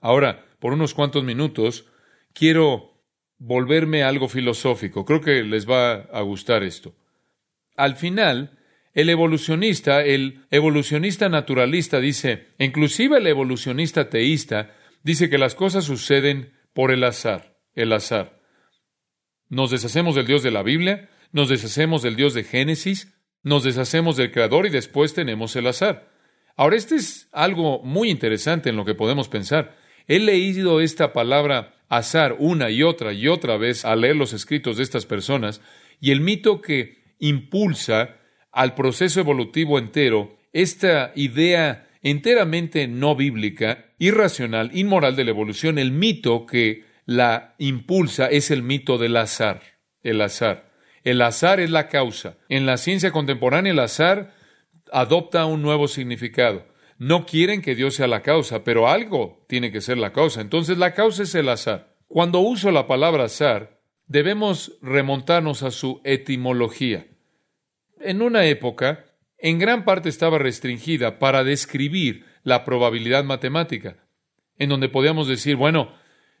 Ahora, 0.00 0.46
por 0.60 0.72
unos 0.72 0.94
cuantos 0.94 1.24
minutos, 1.24 1.86
quiero 2.32 3.02
volverme 3.38 4.02
algo 4.02 4.28
filosófico. 4.28 5.04
Creo 5.04 5.20
que 5.20 5.42
les 5.42 5.68
va 5.68 5.94
a 5.94 6.20
gustar 6.22 6.62
esto. 6.62 6.94
Al 7.76 7.96
final, 7.96 8.58
el 8.94 9.10
evolucionista, 9.10 10.02
el 10.02 10.46
evolucionista 10.50 11.28
naturalista 11.28 12.00
dice, 12.00 12.48
inclusive 12.58 13.18
el 13.18 13.26
evolucionista 13.26 14.08
teísta, 14.08 14.74
dice 15.06 15.30
que 15.30 15.38
las 15.38 15.54
cosas 15.54 15.84
suceden 15.84 16.52
por 16.74 16.90
el 16.90 17.04
azar, 17.04 17.56
el 17.74 17.92
azar. 17.92 18.40
Nos 19.48 19.70
deshacemos 19.70 20.16
del 20.16 20.26
Dios 20.26 20.42
de 20.42 20.50
la 20.50 20.64
Biblia, 20.64 21.08
nos 21.30 21.48
deshacemos 21.48 22.02
del 22.02 22.16
Dios 22.16 22.34
de 22.34 22.42
Génesis, 22.42 23.16
nos 23.44 23.62
deshacemos 23.62 24.16
del 24.16 24.32
Creador 24.32 24.66
y 24.66 24.70
después 24.70 25.14
tenemos 25.14 25.54
el 25.54 25.68
azar. 25.68 26.10
Ahora, 26.56 26.74
este 26.74 26.96
es 26.96 27.28
algo 27.30 27.84
muy 27.84 28.10
interesante 28.10 28.70
en 28.70 28.76
lo 28.76 28.84
que 28.84 28.96
podemos 28.96 29.28
pensar. 29.28 29.76
He 30.08 30.18
leído 30.18 30.80
esta 30.80 31.12
palabra 31.12 31.76
azar 31.88 32.34
una 32.40 32.70
y 32.70 32.82
otra 32.82 33.12
y 33.12 33.28
otra 33.28 33.56
vez 33.58 33.84
al 33.84 34.00
leer 34.00 34.16
los 34.16 34.32
escritos 34.32 34.76
de 34.76 34.82
estas 34.82 35.06
personas 35.06 35.60
y 36.00 36.10
el 36.10 36.20
mito 36.20 36.60
que 36.60 37.14
impulsa 37.20 38.16
al 38.50 38.74
proceso 38.74 39.20
evolutivo 39.20 39.78
entero, 39.78 40.36
esta 40.52 41.12
idea 41.14 41.85
enteramente 42.10 42.86
no 42.86 43.16
bíblica, 43.16 43.86
irracional, 43.98 44.70
inmoral 44.72 45.16
de 45.16 45.24
la 45.24 45.30
evolución, 45.30 45.76
el 45.76 45.90
mito 45.90 46.46
que 46.46 46.84
la 47.04 47.56
impulsa 47.58 48.26
es 48.26 48.52
el 48.52 48.62
mito 48.62 48.96
del 48.96 49.16
azar. 49.16 49.60
El 50.04 50.20
azar. 50.20 50.70
El 51.02 51.20
azar 51.20 51.58
es 51.58 51.70
la 51.70 51.88
causa. 51.88 52.38
En 52.48 52.64
la 52.64 52.76
ciencia 52.76 53.10
contemporánea 53.10 53.72
el 53.72 53.80
azar 53.80 54.34
adopta 54.92 55.46
un 55.46 55.62
nuevo 55.62 55.88
significado. 55.88 56.64
No 56.96 57.26
quieren 57.26 57.60
que 57.60 57.74
Dios 57.74 57.96
sea 57.96 58.06
la 58.06 58.22
causa, 58.22 58.62
pero 58.62 58.88
algo 58.88 59.44
tiene 59.48 59.72
que 59.72 59.80
ser 59.80 59.98
la 59.98 60.12
causa. 60.12 60.40
Entonces 60.40 60.78
la 60.78 60.94
causa 60.94 61.24
es 61.24 61.34
el 61.34 61.48
azar. 61.48 61.96
Cuando 62.06 62.38
uso 62.38 62.70
la 62.70 62.86
palabra 62.86 63.24
azar, 63.24 63.80
debemos 64.06 64.78
remontarnos 64.80 65.64
a 65.64 65.72
su 65.72 66.00
etimología. 66.04 67.08
En 67.98 68.22
una 68.22 68.46
época, 68.46 69.05
en 69.38 69.58
gran 69.58 69.84
parte 69.84 70.08
estaba 70.08 70.38
restringida 70.38 71.18
para 71.18 71.44
describir 71.44 72.24
la 72.42 72.64
probabilidad 72.64 73.24
matemática, 73.24 73.96
en 74.58 74.68
donde 74.68 74.88
podíamos 74.88 75.28
decir, 75.28 75.56
bueno, 75.56 75.92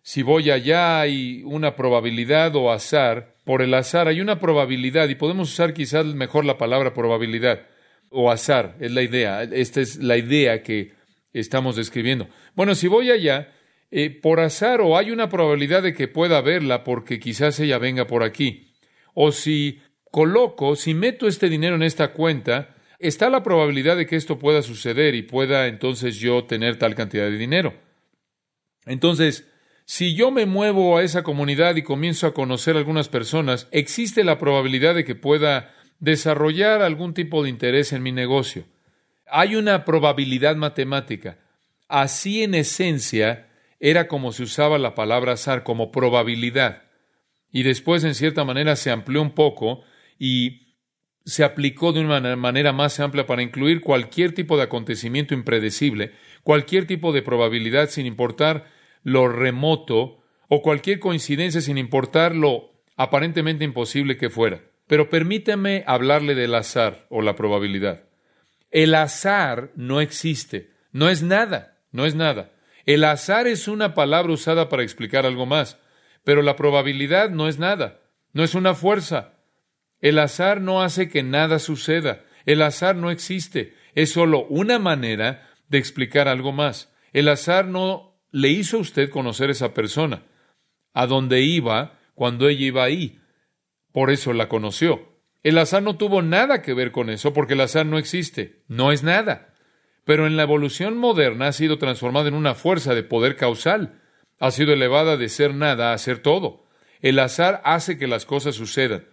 si 0.02 0.22
voy 0.22 0.50
allá 0.50 1.00
hay 1.00 1.42
una 1.44 1.74
probabilidad 1.74 2.54
o 2.54 2.70
azar, 2.70 3.34
por 3.44 3.60
el 3.60 3.74
azar 3.74 4.08
hay 4.08 4.20
una 4.20 4.38
probabilidad, 4.38 5.08
y 5.08 5.16
podemos 5.16 5.52
usar 5.52 5.74
quizás 5.74 6.06
mejor 6.06 6.44
la 6.44 6.58
palabra 6.58 6.94
probabilidad 6.94 7.66
o 8.10 8.30
azar, 8.30 8.76
es 8.80 8.92
la 8.92 9.02
idea, 9.02 9.42
esta 9.42 9.80
es 9.80 9.96
la 9.96 10.16
idea 10.16 10.62
que 10.62 10.94
estamos 11.32 11.76
describiendo. 11.76 12.28
Bueno, 12.54 12.74
si 12.74 12.86
voy 12.88 13.10
allá, 13.10 13.52
eh, 13.90 14.10
por 14.10 14.40
azar 14.40 14.80
o 14.80 14.96
hay 14.96 15.10
una 15.10 15.28
probabilidad 15.28 15.82
de 15.82 15.92
que 15.92 16.08
pueda 16.08 16.40
verla 16.40 16.82
porque 16.84 17.18
quizás 17.20 17.58
ella 17.60 17.78
venga 17.78 18.06
por 18.06 18.22
aquí. 18.22 18.74
O 19.14 19.32
si 19.32 19.80
coloco, 20.10 20.76
si 20.76 20.94
meto 20.94 21.26
este 21.26 21.48
dinero 21.48 21.76
en 21.76 21.82
esta 21.82 22.12
cuenta, 22.12 22.75
está 22.98 23.30
la 23.30 23.42
probabilidad 23.42 23.96
de 23.96 24.06
que 24.06 24.16
esto 24.16 24.38
pueda 24.38 24.62
suceder 24.62 25.14
y 25.14 25.22
pueda 25.22 25.66
entonces 25.66 26.16
yo 26.16 26.44
tener 26.44 26.78
tal 26.78 26.94
cantidad 26.94 27.24
de 27.24 27.38
dinero. 27.38 27.74
Entonces, 28.86 29.48
si 29.84 30.14
yo 30.14 30.30
me 30.30 30.46
muevo 30.46 30.96
a 30.96 31.02
esa 31.02 31.22
comunidad 31.22 31.76
y 31.76 31.82
comienzo 31.82 32.26
a 32.26 32.34
conocer 32.34 32.76
algunas 32.76 33.08
personas, 33.08 33.68
existe 33.70 34.24
la 34.24 34.38
probabilidad 34.38 34.94
de 34.94 35.04
que 35.04 35.14
pueda 35.14 35.74
desarrollar 36.00 36.82
algún 36.82 37.14
tipo 37.14 37.42
de 37.42 37.50
interés 37.50 37.92
en 37.92 38.02
mi 38.02 38.12
negocio. 38.12 38.64
Hay 39.28 39.56
una 39.56 39.84
probabilidad 39.84 40.56
matemática. 40.56 41.38
Así 41.88 42.42
en 42.42 42.54
esencia 42.54 43.48
era 43.78 44.08
como 44.08 44.32
se 44.32 44.42
usaba 44.42 44.78
la 44.78 44.94
palabra 44.94 45.32
azar, 45.32 45.62
como 45.62 45.92
probabilidad. 45.92 46.82
Y 47.52 47.62
después, 47.62 48.04
en 48.04 48.14
cierta 48.14 48.44
manera, 48.44 48.76
se 48.76 48.90
amplió 48.90 49.22
un 49.22 49.34
poco 49.34 49.82
y 50.18 50.65
se 51.26 51.42
aplicó 51.42 51.92
de 51.92 52.00
una 52.00 52.36
manera 52.36 52.72
más 52.72 53.00
amplia 53.00 53.26
para 53.26 53.42
incluir 53.42 53.80
cualquier 53.80 54.32
tipo 54.32 54.56
de 54.56 54.62
acontecimiento 54.62 55.34
impredecible, 55.34 56.12
cualquier 56.44 56.86
tipo 56.86 57.12
de 57.12 57.22
probabilidad 57.22 57.90
sin 57.90 58.06
importar 58.06 58.66
lo 59.02 59.26
remoto 59.28 60.22
o 60.48 60.62
cualquier 60.62 61.00
coincidencia 61.00 61.60
sin 61.60 61.78
importar 61.78 62.36
lo 62.36 62.70
aparentemente 62.96 63.64
imposible 63.64 64.16
que 64.16 64.30
fuera. 64.30 64.62
Pero 64.86 65.10
permítame 65.10 65.82
hablarle 65.88 66.36
del 66.36 66.54
azar 66.54 67.06
o 67.10 67.22
la 67.22 67.34
probabilidad. 67.34 68.04
El 68.70 68.94
azar 68.94 69.72
no 69.74 70.00
existe, 70.00 70.70
no 70.92 71.08
es 71.08 71.24
nada, 71.24 71.78
no 71.90 72.06
es 72.06 72.14
nada. 72.14 72.52
El 72.84 73.02
azar 73.02 73.48
es 73.48 73.66
una 73.66 73.94
palabra 73.94 74.32
usada 74.32 74.68
para 74.68 74.84
explicar 74.84 75.26
algo 75.26 75.44
más, 75.44 75.80
pero 76.22 76.42
la 76.42 76.54
probabilidad 76.54 77.30
no 77.30 77.48
es 77.48 77.58
nada, 77.58 78.00
no 78.32 78.44
es 78.44 78.54
una 78.54 78.74
fuerza. 78.74 79.35
El 80.00 80.18
azar 80.18 80.60
no 80.60 80.82
hace 80.82 81.08
que 81.08 81.22
nada 81.22 81.58
suceda, 81.58 82.24
el 82.44 82.62
azar 82.62 82.96
no 82.96 83.10
existe, 83.10 83.74
es 83.94 84.12
solo 84.12 84.46
una 84.48 84.78
manera 84.78 85.48
de 85.68 85.78
explicar 85.78 86.28
algo 86.28 86.52
más. 86.52 86.92
El 87.12 87.28
azar 87.28 87.66
no 87.66 88.20
le 88.30 88.48
hizo 88.48 88.76
a 88.76 88.80
usted 88.80 89.10
conocer 89.10 89.50
esa 89.50 89.74
persona, 89.74 90.22
a 90.92 91.06
dónde 91.06 91.40
iba 91.40 91.98
cuando 92.14 92.48
ella 92.48 92.66
iba 92.66 92.84
ahí. 92.84 93.20
Por 93.92 94.10
eso 94.10 94.32
la 94.32 94.48
conoció. 94.48 95.16
El 95.42 95.58
azar 95.58 95.82
no 95.82 95.96
tuvo 95.96 96.22
nada 96.22 96.60
que 96.60 96.74
ver 96.74 96.90
con 96.90 97.08
eso, 97.08 97.32
porque 97.32 97.54
el 97.54 97.60
azar 97.60 97.86
no 97.86 97.98
existe, 97.98 98.64
no 98.68 98.92
es 98.92 99.02
nada. 99.02 99.54
Pero 100.04 100.26
en 100.26 100.36
la 100.36 100.42
evolución 100.42 100.98
moderna 100.98 101.48
ha 101.48 101.52
sido 101.52 101.78
transformada 101.78 102.28
en 102.28 102.34
una 102.34 102.54
fuerza 102.54 102.94
de 102.94 103.02
poder 103.02 103.36
causal, 103.36 104.02
ha 104.38 104.50
sido 104.50 104.72
elevada 104.72 105.16
de 105.16 105.28
ser 105.28 105.54
nada 105.54 105.92
a 105.92 105.98
ser 105.98 106.18
todo. 106.18 106.64
El 107.00 107.18
azar 107.18 107.62
hace 107.64 107.96
que 107.96 108.06
las 108.06 108.26
cosas 108.26 108.54
sucedan. 108.54 109.06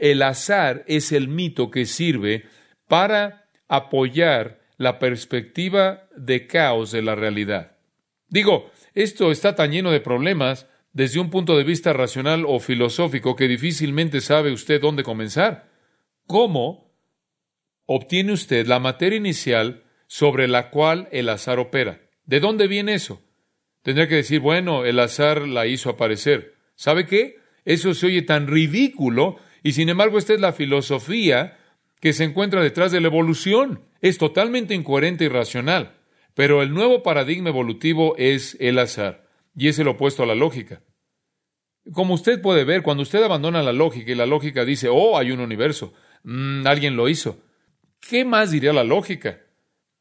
El 0.00 0.22
azar 0.22 0.82
es 0.88 1.12
el 1.12 1.28
mito 1.28 1.70
que 1.70 1.84
sirve 1.84 2.46
para 2.88 3.44
apoyar 3.68 4.62
la 4.78 4.98
perspectiva 4.98 6.08
de 6.16 6.46
caos 6.46 6.90
de 6.90 7.02
la 7.02 7.14
realidad. 7.14 7.76
Digo, 8.28 8.70
esto 8.94 9.30
está 9.30 9.54
tan 9.54 9.72
lleno 9.72 9.90
de 9.90 10.00
problemas 10.00 10.66
desde 10.94 11.20
un 11.20 11.28
punto 11.28 11.54
de 11.58 11.64
vista 11.64 11.92
racional 11.92 12.44
o 12.46 12.58
filosófico 12.60 13.36
que 13.36 13.46
difícilmente 13.46 14.22
sabe 14.22 14.52
usted 14.52 14.80
dónde 14.80 15.02
comenzar. 15.02 15.68
¿Cómo 16.26 16.90
obtiene 17.84 18.32
usted 18.32 18.66
la 18.66 18.78
materia 18.78 19.18
inicial 19.18 19.84
sobre 20.06 20.48
la 20.48 20.70
cual 20.70 21.08
el 21.12 21.28
azar 21.28 21.58
opera? 21.58 22.00
¿De 22.24 22.40
dónde 22.40 22.68
viene 22.68 22.94
eso? 22.94 23.20
Tendría 23.82 24.08
que 24.08 24.16
decir, 24.16 24.40
bueno, 24.40 24.86
el 24.86 24.98
azar 24.98 25.46
la 25.46 25.66
hizo 25.66 25.90
aparecer. 25.90 26.54
¿Sabe 26.74 27.04
qué? 27.04 27.36
Eso 27.66 27.92
se 27.92 28.06
oye 28.06 28.22
tan 28.22 28.46
ridículo 28.46 29.36
y 29.62 29.72
sin 29.72 29.88
embargo 29.88 30.18
esta 30.18 30.34
es 30.34 30.40
la 30.40 30.52
filosofía 30.52 31.58
que 32.00 32.12
se 32.12 32.24
encuentra 32.24 32.62
detrás 32.62 32.92
de 32.92 33.00
la 33.00 33.08
evolución. 33.08 33.82
Es 34.00 34.18
totalmente 34.18 34.74
incoherente 34.74 35.24
y 35.24 35.28
racional. 35.28 35.96
Pero 36.34 36.62
el 36.62 36.72
nuevo 36.72 37.02
paradigma 37.02 37.50
evolutivo 37.50 38.16
es 38.16 38.56
el 38.60 38.78
azar, 38.78 39.26
y 39.54 39.68
es 39.68 39.78
el 39.78 39.88
opuesto 39.88 40.22
a 40.22 40.26
la 40.26 40.34
lógica. 40.34 40.82
Como 41.92 42.14
usted 42.14 42.40
puede 42.40 42.64
ver, 42.64 42.82
cuando 42.82 43.02
usted 43.02 43.22
abandona 43.22 43.62
la 43.62 43.72
lógica 43.72 44.12
y 44.12 44.14
la 44.14 44.26
lógica 44.26 44.64
dice, 44.64 44.88
oh, 44.90 45.18
hay 45.18 45.32
un 45.32 45.40
universo, 45.40 45.92
mm, 46.22 46.66
alguien 46.66 46.96
lo 46.96 47.08
hizo. 47.08 47.42
¿Qué 48.00 48.24
más 48.24 48.50
diría 48.50 48.72
la 48.72 48.84
lógica? 48.84 49.40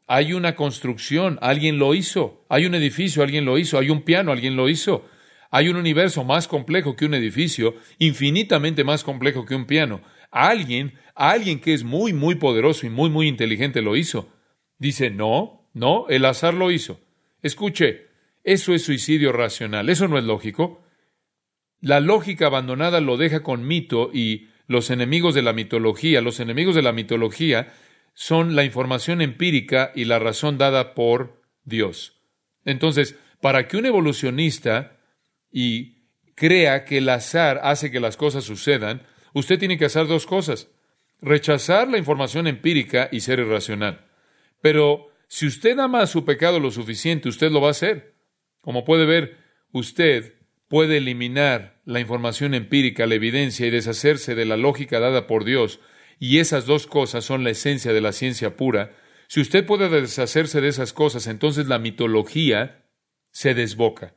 Hay 0.07 0.33
una 0.33 0.55
construcción, 0.55 1.37
alguien 1.41 1.77
lo 1.77 1.93
hizo. 1.93 2.45
Hay 2.49 2.65
un 2.65 2.73
edificio, 2.73 3.21
alguien 3.21 3.45
lo 3.45 3.57
hizo. 3.57 3.77
Hay 3.77 3.89
un 3.89 4.01
piano, 4.01 4.31
alguien 4.31 4.55
lo 4.55 4.67
hizo. 4.67 5.05
Hay 5.49 5.67
un 5.69 5.77
universo 5.77 6.23
más 6.23 6.47
complejo 6.47 6.95
que 6.95 7.05
un 7.05 7.13
edificio, 7.13 7.75
infinitamente 7.97 8.83
más 8.83 9.03
complejo 9.03 9.45
que 9.45 9.55
un 9.55 9.65
piano. 9.65 10.01
Alguien, 10.31 10.93
alguien 11.15 11.59
que 11.59 11.73
es 11.73 11.83
muy, 11.83 12.13
muy 12.13 12.35
poderoso 12.35 12.85
y 12.85 12.89
muy, 12.89 13.09
muy 13.09 13.27
inteligente 13.27 13.81
lo 13.81 13.95
hizo. 13.95 14.29
Dice, 14.77 15.09
no, 15.09 15.69
no, 15.73 16.07
el 16.09 16.25
azar 16.25 16.53
lo 16.53 16.71
hizo. 16.71 16.99
Escuche, 17.41 18.07
eso 18.43 18.73
es 18.73 18.83
suicidio 18.83 19.31
racional, 19.31 19.89
eso 19.89 20.07
no 20.07 20.17
es 20.17 20.23
lógico. 20.23 20.83
La 21.81 21.99
lógica 21.99 22.47
abandonada 22.47 22.99
lo 23.01 23.17
deja 23.17 23.41
con 23.41 23.65
mito 23.65 24.11
y 24.13 24.49
los 24.67 24.91
enemigos 24.91 25.33
de 25.33 25.41
la 25.41 25.53
mitología, 25.53 26.21
los 26.21 26.39
enemigos 26.39 26.75
de 26.75 26.83
la 26.83 26.91
mitología 26.91 27.73
son 28.13 28.55
la 28.55 28.63
información 28.63 29.21
empírica 29.21 29.91
y 29.95 30.05
la 30.05 30.19
razón 30.19 30.57
dada 30.57 30.93
por 30.93 31.41
Dios. 31.63 32.21
Entonces, 32.65 33.17
para 33.41 33.67
que 33.67 33.77
un 33.77 33.85
evolucionista 33.85 34.98
y 35.51 35.99
crea 36.35 36.85
que 36.85 36.99
el 36.99 37.09
azar 37.09 37.59
hace 37.63 37.91
que 37.91 37.99
las 37.99 38.17
cosas 38.17 38.43
sucedan, 38.43 39.03
usted 39.33 39.59
tiene 39.59 39.77
que 39.77 39.85
hacer 39.85 40.07
dos 40.07 40.25
cosas. 40.25 40.69
Rechazar 41.21 41.87
la 41.87 41.97
información 41.97 42.47
empírica 42.47 43.09
y 43.11 43.19
ser 43.19 43.39
irracional. 43.39 44.05
Pero 44.61 45.09
si 45.27 45.47
usted 45.47 45.77
ama 45.79 46.01
a 46.01 46.07
su 46.07 46.25
pecado 46.25 46.59
lo 46.59 46.71
suficiente, 46.71 47.29
usted 47.29 47.51
lo 47.51 47.61
va 47.61 47.67
a 47.67 47.71
hacer. 47.71 48.15
Como 48.61 48.85
puede 48.85 49.05
ver, 49.05 49.37
usted 49.71 50.35
puede 50.69 50.97
eliminar 50.97 51.81
la 51.85 51.99
información 51.99 52.53
empírica, 52.53 53.05
la 53.05 53.15
evidencia 53.15 53.65
y 53.67 53.69
deshacerse 53.69 54.35
de 54.35 54.45
la 54.45 54.55
lógica 54.55 54.99
dada 54.99 55.27
por 55.27 55.43
Dios, 55.43 55.79
y 56.19 56.39
esas 56.39 56.65
dos 56.65 56.87
cosas 56.87 57.25
son 57.25 57.43
la 57.43 57.49
esencia 57.49 57.91
de 57.91 58.01
la 58.01 58.11
ciencia 58.11 58.55
pura. 58.55 58.95
Si 59.27 59.41
usted 59.41 59.65
puede 59.65 59.89
deshacerse 59.89 60.61
de 60.61 60.67
esas 60.67 60.93
cosas, 60.93 61.27
entonces 61.27 61.67
la 61.67 61.79
mitología 61.79 62.85
se 63.31 63.53
desboca. 63.53 64.13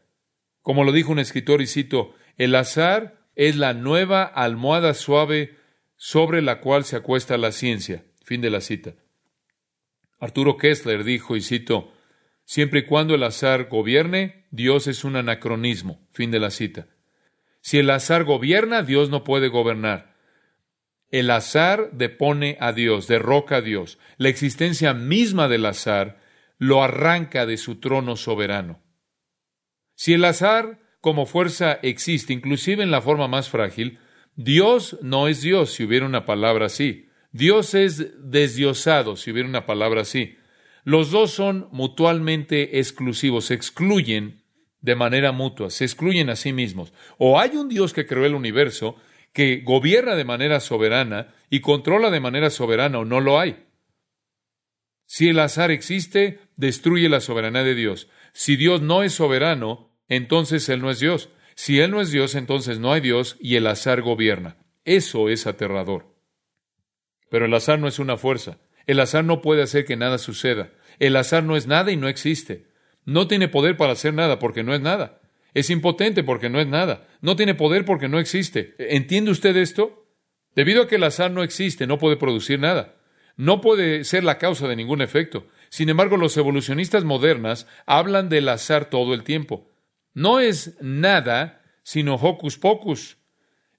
Como 0.63 0.85
lo 0.85 0.93
dijo 0.93 1.13
un 1.13 1.19
escritor, 1.19 1.61
y 1.61 1.67
cito, 1.67 2.15
el 2.39 2.55
azar 2.55 3.21
es 3.35 3.57
la 3.57 3.75
nueva 3.75 4.25
almohada 4.25 4.95
suave 4.95 5.57
sobre 5.97 6.43
la 6.43 6.61
cual 6.61 6.85
se 6.85 6.97
acuesta 6.97 7.37
la 7.37 7.53
ciencia. 7.53 8.05
Fin 8.25 8.41
de 8.41 8.51
la 8.51 8.61
cita. 8.61 8.95
Arturo 10.19 10.57
Kessler 10.57 11.05
dijo, 11.05 11.37
y 11.37 11.41
cito, 11.41 11.93
siempre 12.45 12.81
y 12.81 12.85
cuando 12.85 13.15
el 13.15 13.23
azar 13.25 13.69
gobierne, 13.69 14.47
Dios 14.51 14.87
es 14.87 15.05
un 15.05 15.17
anacronismo. 15.17 16.07
Fin 16.13 16.31
de 16.31 16.41
la 16.41 16.51
cita. 16.51 16.87
Si 17.61 17.79
el 17.79 17.91
azar 17.91 18.25
gobierna, 18.25 18.83
Dios 18.83 19.11
no 19.11 19.25
puede 19.25 19.49
gobernar. 19.49 20.17
El 21.11 21.31
azar 21.31 21.91
depone 21.93 22.57
a 22.59 22.73
Dios, 22.73 23.07
derroca 23.07 23.57
a 23.57 23.61
Dios. 23.63 23.99
La 24.17 24.29
existencia 24.29 24.95
misma 24.95 25.47
del 25.47 25.67
azar 25.67 26.21
lo 26.59 26.83
arranca 26.83 27.47
de 27.47 27.57
su 27.57 27.77
trono 27.81 28.17
soberano. 28.17 28.82
Si 30.03 30.15
el 30.15 30.25
azar 30.25 30.81
como 31.01 31.27
fuerza 31.27 31.79
existe, 31.81 32.33
inclusive 32.33 32.83
en 32.83 32.91
la 32.91 33.03
forma 33.03 33.29
más 33.29 33.49
frágil, 33.49 34.01
Dios 34.35 34.99
no 35.01 35.29
es 35.29 35.43
Dios 35.43 35.75
si 35.75 35.85
hubiera 35.85 36.07
una 36.07 36.27
palabra 36.27 36.67
así. 36.67 37.09
Dios 37.31 37.77
es 37.77 38.09
desdiosado, 38.29 39.15
si 39.15 39.31
hubiera 39.31 39.49
una 39.49 39.65
palabra 39.65 40.01
así. 40.01 40.39
Los 40.83 41.13
dos 41.13 41.31
son 41.31 41.69
mutuamente 41.71 42.81
exclusivos, 42.81 43.53
excluyen 43.53 44.43
de 44.81 44.97
manera 44.97 45.31
mutua, 45.31 45.71
se 45.71 45.85
excluyen 45.85 46.31
a 46.31 46.35
sí 46.35 46.53
mismos. 46.53 46.93
O 47.17 47.39
hay 47.39 47.51
un 47.51 47.69
Dios 47.69 47.93
que 47.93 48.05
creó 48.05 48.27
el 48.27 48.35
universo, 48.35 48.97
que 49.33 49.59
gobierna 49.59 50.17
de 50.17 50.25
manera 50.25 50.59
soberana 50.59 51.33
y 51.49 51.61
controla 51.61 52.11
de 52.11 52.19
manera 52.19 52.51
soberana 52.51 52.99
o 52.99 53.05
no 53.05 53.21
lo 53.21 53.39
hay. 53.39 53.67
Si 55.07 55.29
el 55.29 55.39
azar 55.39 55.71
existe, 55.71 56.41
destruye 56.57 57.09
la 57.09 57.21
soberanía 57.21 57.63
de 57.63 57.77
Dios. 57.77 58.09
Si 58.33 58.57
Dios 58.57 58.83
no 58.83 59.05
es 59.05 59.13
soberano, 59.13 59.92
entonces 60.09 60.69
Él 60.69 60.81
no 60.81 60.91
es 60.91 61.01
Dios. 61.01 61.31
Si 61.55 61.81
Él 61.81 61.91
no 61.91 62.01
es 62.01 62.11
Dios, 62.11 62.35
entonces 62.35 62.79
no 62.79 62.93
hay 62.93 63.01
Dios 63.01 63.37
y 63.41 63.57
el 63.57 63.67
azar 63.67 64.03
gobierna. 64.03 64.57
Eso 64.85 65.29
es 65.29 65.47
aterrador. 65.47 66.15
Pero 67.31 67.47
el 67.47 67.55
azar 67.55 67.79
no 67.79 67.89
es 67.89 67.99
una 67.99 68.17
fuerza. 68.17 68.59
El 68.87 69.01
azar 69.01 69.25
no 69.25 69.41
puede 69.41 69.63
hacer 69.63 69.85
que 69.85 69.97
nada 69.97 70.19
suceda. 70.19 70.73
El 70.99 71.17
azar 71.17 71.45
no 71.45 71.57
es 71.57 71.67
nada 71.67 71.93
y 71.93 71.97
no 71.97 72.09
existe. 72.09 72.67
No 73.05 73.27
tiene 73.27 73.49
poder 73.49 73.77
para 73.77 73.93
hacer 73.93 74.15
nada 74.15 74.39
porque 74.39 74.63
no 74.63 74.75
es 74.75 74.81
nada. 74.81 75.21
Es 75.55 75.71
impotente 75.71 76.25
porque 76.25 76.49
no 76.49 76.61
es 76.61 76.67
nada. 76.67 77.09
No 77.21 77.37
tiene 77.37 77.55
poder 77.55 77.85
porque 77.85 78.09
no 78.09 78.19
existe. 78.19 78.75
¿Entiende 78.79 79.31
usted 79.31 79.57
esto? 79.57 80.07
Debido 80.55 80.83
a 80.83 80.89
que 80.89 80.97
el 80.97 81.05
azar 81.05 81.31
no 81.31 81.43
existe, 81.43 81.87
no 81.87 81.99
puede 81.99 82.17
producir 82.17 82.59
nada. 82.59 82.97
No 83.37 83.61
puede 83.61 84.05
ser 84.05 84.25
la 84.25 84.39
causa 84.39 84.69
de 84.69 84.77
ningún 84.77 85.01
efecto. 85.01 85.47
Sin 85.71 85.89
embargo, 85.89 86.17
los 86.17 86.37
evolucionistas 86.37 87.05
modernas 87.05 87.67
hablan 87.87 88.29
del 88.29 88.49
azar 88.49 88.91
todo 88.91 89.15
el 89.15 89.25
tiempo. 89.25 89.72
No 90.15 90.41
es 90.41 90.77
nada 90.81 91.63
sino 91.83 92.15
hocus 92.15 92.59
pocus. 92.59 93.19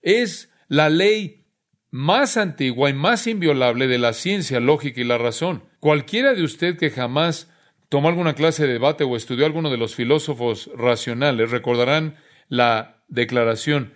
Es 0.02 0.52
la 0.68 0.90
ley 0.90 1.46
más 1.90 2.38
antigua 2.38 2.90
y 2.90 2.94
más 2.94 3.28
inviolable 3.28 3.88
de 3.88 4.00
la 4.00 4.14
ciencia, 4.14 4.60
lógica 4.60 5.00
y 5.00 5.06
la 5.06 5.18
razón. 5.18 5.64
Cualquiera 5.80 6.34
de 6.34 6.44
usted 6.44 6.78
que 6.78 6.90
jamás 6.90 7.52
tomó 7.90 8.10
alguna 8.10 8.34
clase 8.34 8.66
de 8.66 8.74
debate 8.74 9.04
o 9.04 9.16
estudió 9.16 9.46
alguno 9.46 9.70
de 9.70 9.78
los 9.78 9.96
filósofos 9.96 10.70
racionales 10.76 11.52
recordarán 11.52 12.18
la 12.50 13.04
declaración 13.08 13.94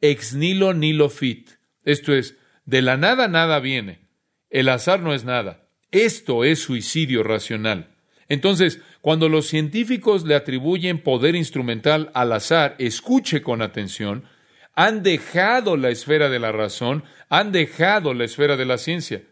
ex 0.00 0.34
nilo 0.34 0.74
nilo 0.74 1.08
fit. 1.08 1.50
Esto 1.84 2.14
es, 2.14 2.36
de 2.64 2.82
la 2.82 2.96
nada 2.96 3.28
nada 3.28 3.60
viene. 3.60 4.08
El 4.48 4.68
azar 4.68 5.00
no 5.00 5.14
es 5.14 5.24
nada. 5.24 5.68
Esto 5.90 6.44
es 6.44 6.60
suicidio 6.60 7.22
racional. 7.22 7.96
Entonces, 8.28 8.80
cuando 9.00 9.28
los 9.28 9.46
científicos 9.46 10.24
le 10.24 10.34
atribuyen 10.34 11.02
poder 11.02 11.34
instrumental 11.34 12.10
al 12.14 12.32
azar, 12.32 12.76
escuche 12.78 13.40
con 13.42 13.62
atención, 13.62 14.24
han 14.74 15.02
dejado 15.02 15.76
la 15.76 15.90
esfera 15.90 16.28
de 16.28 16.38
la 16.38 16.52
razón, 16.52 17.04
han 17.28 17.52
dejado 17.52 18.14
la 18.14 18.24
esfera 18.24 18.56
de 18.56 18.66
la 18.66 18.78
ciencia. 18.78 19.22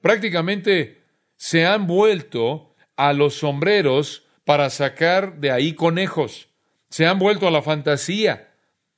Prácticamente 0.00 1.02
se 1.36 1.66
han 1.66 1.86
vuelto 1.86 2.74
a 2.96 3.12
los 3.12 3.34
sombreros 3.34 4.24
para 4.44 4.70
sacar 4.70 5.40
de 5.40 5.50
ahí 5.50 5.74
conejos. 5.74 6.48
Se 6.88 7.06
han 7.06 7.18
vuelto 7.18 7.48
a 7.48 7.50
la 7.50 7.62
fantasía. 7.62 8.50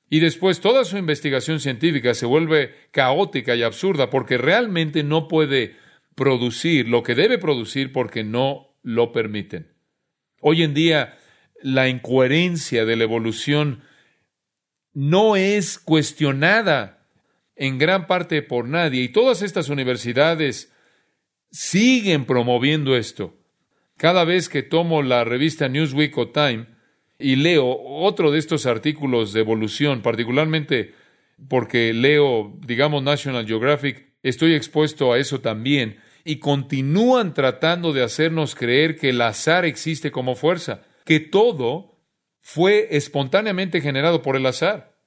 Y 0.09 0.21
después 0.21 0.61
toda 0.61 0.85
su 0.85 0.99
investigación 0.99 1.59
científica 1.59 2.15
se 2.15 2.27
vuelve 2.27 2.75
caótica 2.91 3.57
y 3.57 3.63
absurda 3.63 4.11
porque 4.11 4.39
realmente 4.39 5.03
no 5.03 5.27
puede 5.27 5.77
producir 6.15 6.89
lo 6.89 7.03
que 7.03 7.15
debe 7.15 7.39
producir 7.39 7.93
porque 7.93 8.23
no 8.23 8.77
lo 8.83 9.13
permiten. 9.13 9.76
Hoy 10.49 10.63
en 10.63 10.75
día 10.75 11.19
la 11.61 11.89
incoherencia 11.89 12.85
de 12.85 12.95
la 12.95 13.03
evolución 13.03 13.83
no 14.95 15.35
es 15.35 15.77
cuestionada 15.77 17.05
en 17.57 17.79
gran 17.79 18.07
parte 18.07 18.43
por 18.43 18.69
nadie 18.69 19.03
y 19.03 19.09
todas 19.09 19.43
estas 19.43 19.71
universidades 19.71 20.73
siguen 21.51 22.27
promoviendo 22.27 22.97
esto. 22.97 23.35
Cada 23.97 24.23
vez 24.23 24.49
que 24.49 24.63
tomo 24.63 25.03
la 25.03 25.25
revista 25.25 25.69
Newsweek 25.69 26.17
o 26.17 26.29
Time 26.29 26.67
y 27.19 27.35
leo 27.35 27.67
otro 27.67 28.31
de 28.31 28.39
estos 28.39 28.67
artículos 28.67 29.33
de 29.33 29.41
evolución, 29.41 30.01
particularmente 30.01 30.95
porque 31.49 31.93
leo, 31.93 32.57
digamos, 32.65 33.03
National 33.03 33.49
Geographic, 33.49 34.13
estoy 34.23 34.55
expuesto 34.55 35.13
a 35.13 35.19
eso 35.19 35.41
también 35.41 35.97
y 36.27 36.41
continúan 36.41 37.35
tratando 37.35 37.93
de 37.93 38.03
hacernos 38.03 38.57
creer 38.57 38.97
que 38.97 39.11
el 39.11 39.21
azar 39.21 39.65
existe 39.65 40.11
como 40.11 40.35
fuerza, 40.35 40.83
que 41.05 41.21
todo 41.21 42.01
fue 42.41 42.89
espontáneamente 42.91 43.81
generado 43.81 44.23
por 44.23 44.35
el 44.35 44.45
azar. 44.45 44.99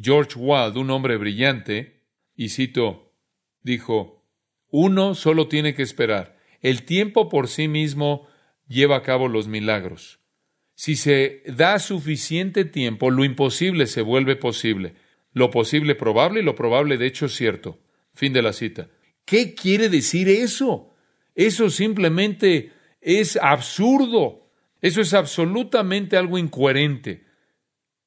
George 0.00 0.38
Wald, 0.38 0.76
un 0.76 0.90
hombre 0.90 1.16
brillante, 1.16 2.04
y 2.36 2.50
cito, 2.50 3.12
dijo, 3.62 4.24
uno 4.70 5.16
solo 5.16 5.48
tiene 5.48 5.74
que 5.74 5.82
esperar. 5.82 6.38
El 6.60 6.84
tiempo 6.84 7.28
por 7.28 7.48
sí 7.48 7.66
mismo 7.66 8.28
lleva 8.68 8.96
a 8.96 9.02
cabo 9.02 9.26
los 9.26 9.48
milagros. 9.48 10.20
Si 10.76 10.94
se 10.94 11.42
da 11.46 11.80
suficiente 11.80 12.64
tiempo, 12.64 13.10
lo 13.10 13.24
imposible 13.24 13.88
se 13.88 14.02
vuelve 14.02 14.36
posible. 14.36 14.94
Lo 15.32 15.50
posible 15.50 15.96
probable 15.96 16.40
y 16.40 16.44
lo 16.44 16.54
probable 16.54 16.96
de 16.96 17.06
hecho 17.06 17.28
cierto. 17.28 17.80
Fin 18.14 18.32
de 18.32 18.42
la 18.42 18.52
cita. 18.52 18.88
¿Qué 19.24 19.54
quiere 19.54 19.88
decir 19.88 20.28
eso? 20.28 20.94
Eso 21.34 21.70
simplemente 21.70 22.72
es 23.00 23.36
absurdo. 23.36 24.50
Eso 24.80 25.00
es 25.00 25.14
absolutamente 25.14 26.16
algo 26.16 26.38
incoherente. 26.38 27.24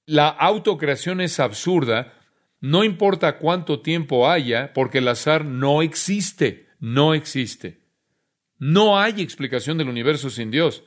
La 0.05 0.27
autocreación 0.27 1.21
es 1.21 1.39
absurda, 1.39 2.13
no 2.59 2.83
importa 2.83 3.37
cuánto 3.37 3.81
tiempo 3.81 4.29
haya, 4.29 4.73
porque 4.73 4.99
el 4.99 5.07
azar 5.07 5.45
no 5.45 5.81
existe, 5.81 6.67
no 6.79 7.13
existe. 7.13 7.81
No 8.57 8.99
hay 8.99 9.21
explicación 9.21 9.77
del 9.77 9.89
universo 9.89 10.29
sin 10.29 10.51
Dios. 10.51 10.83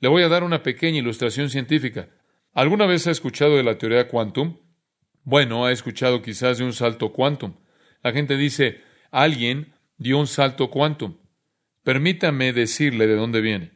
Le 0.00 0.08
voy 0.08 0.22
a 0.22 0.28
dar 0.28 0.44
una 0.44 0.62
pequeña 0.62 0.98
ilustración 0.98 1.50
científica. 1.50 2.08
¿Alguna 2.52 2.86
vez 2.86 3.06
ha 3.06 3.10
escuchado 3.10 3.56
de 3.56 3.62
la 3.62 3.78
teoría 3.78 4.08
quantum? 4.08 4.58
Bueno, 5.22 5.64
ha 5.64 5.72
escuchado 5.72 6.22
quizás 6.22 6.58
de 6.58 6.64
un 6.64 6.72
salto 6.72 7.12
quantum. 7.12 7.54
La 8.02 8.12
gente 8.12 8.36
dice, 8.36 8.82
alguien 9.14 9.74
dio 9.96 10.18
un 10.18 10.26
salto 10.26 10.70
quantum. 10.70 11.18
Permítame 11.84 12.52
decirle 12.52 13.06
de 13.06 13.14
dónde 13.14 13.40
viene. 13.40 13.70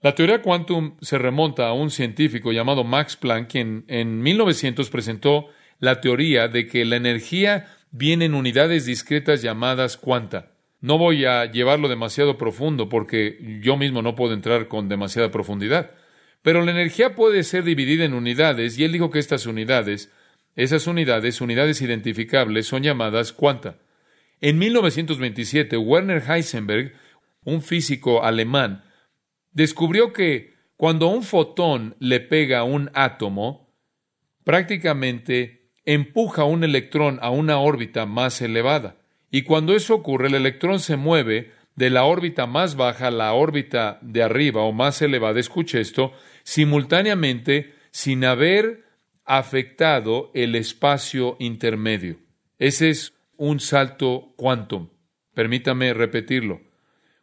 La 0.00 0.14
teoría 0.14 0.42
quantum 0.42 0.96
se 1.00 1.18
remonta 1.18 1.68
a 1.68 1.74
un 1.74 1.90
científico 1.90 2.52
llamado 2.52 2.82
Max 2.82 3.16
Planck, 3.16 3.50
quien 3.50 3.84
en 3.86 4.20
1900 4.20 4.90
presentó 4.90 5.48
la 5.78 6.00
teoría 6.00 6.48
de 6.48 6.66
que 6.66 6.84
la 6.84 6.96
energía 6.96 7.68
viene 7.90 8.24
en 8.24 8.34
unidades 8.34 8.86
discretas 8.86 9.42
llamadas 9.42 9.96
cuanta. 9.96 10.52
No 10.80 10.98
voy 10.98 11.24
a 11.24 11.44
llevarlo 11.44 11.88
demasiado 11.88 12.38
profundo 12.38 12.88
porque 12.88 13.60
yo 13.62 13.76
mismo 13.76 14.02
no 14.02 14.16
puedo 14.16 14.34
entrar 14.34 14.66
con 14.66 14.88
demasiada 14.88 15.30
profundidad. 15.30 15.92
Pero 16.42 16.64
la 16.64 16.72
energía 16.72 17.14
puede 17.14 17.44
ser 17.44 17.62
dividida 17.62 18.04
en 18.04 18.14
unidades 18.14 18.78
y 18.78 18.84
él 18.84 18.92
dijo 18.92 19.10
que 19.10 19.20
estas 19.20 19.46
unidades, 19.46 20.10
esas 20.56 20.86
unidades, 20.88 21.40
unidades 21.40 21.82
identificables, 21.82 22.66
son 22.66 22.82
llamadas 22.82 23.32
cuanta. 23.32 23.76
En 24.42 24.58
1927, 24.58 25.76
Werner 25.76 26.20
Heisenberg, 26.28 26.94
un 27.44 27.62
físico 27.62 28.24
alemán, 28.24 28.82
descubrió 29.52 30.12
que 30.12 30.54
cuando 30.76 31.06
un 31.06 31.22
fotón 31.22 31.94
le 32.00 32.18
pega 32.18 32.58
a 32.58 32.64
un 32.64 32.90
átomo, 32.92 33.72
prácticamente 34.42 35.70
empuja 35.84 36.42
un 36.42 36.64
electrón 36.64 37.20
a 37.22 37.30
una 37.30 37.58
órbita 37.58 38.04
más 38.04 38.42
elevada. 38.42 38.96
Y 39.30 39.42
cuando 39.42 39.76
eso 39.76 39.94
ocurre, 39.94 40.26
el 40.26 40.34
electrón 40.34 40.80
se 40.80 40.96
mueve 40.96 41.52
de 41.76 41.90
la 41.90 42.02
órbita 42.02 42.46
más 42.46 42.74
baja 42.74 43.06
a 43.06 43.12
la 43.12 43.32
órbita 43.34 44.00
de 44.02 44.24
arriba 44.24 44.62
o 44.62 44.72
más 44.72 45.00
elevada, 45.02 45.38
escuche 45.38 45.80
esto, 45.80 46.12
simultáneamente 46.42 47.74
sin 47.92 48.24
haber 48.24 48.82
afectado 49.24 50.32
el 50.34 50.56
espacio 50.56 51.36
intermedio. 51.38 52.18
Ese 52.58 52.90
es 52.90 53.14
un 53.42 53.58
salto 53.58 54.34
quantum. 54.36 54.90
Permítame 55.34 55.94
repetirlo. 55.94 56.60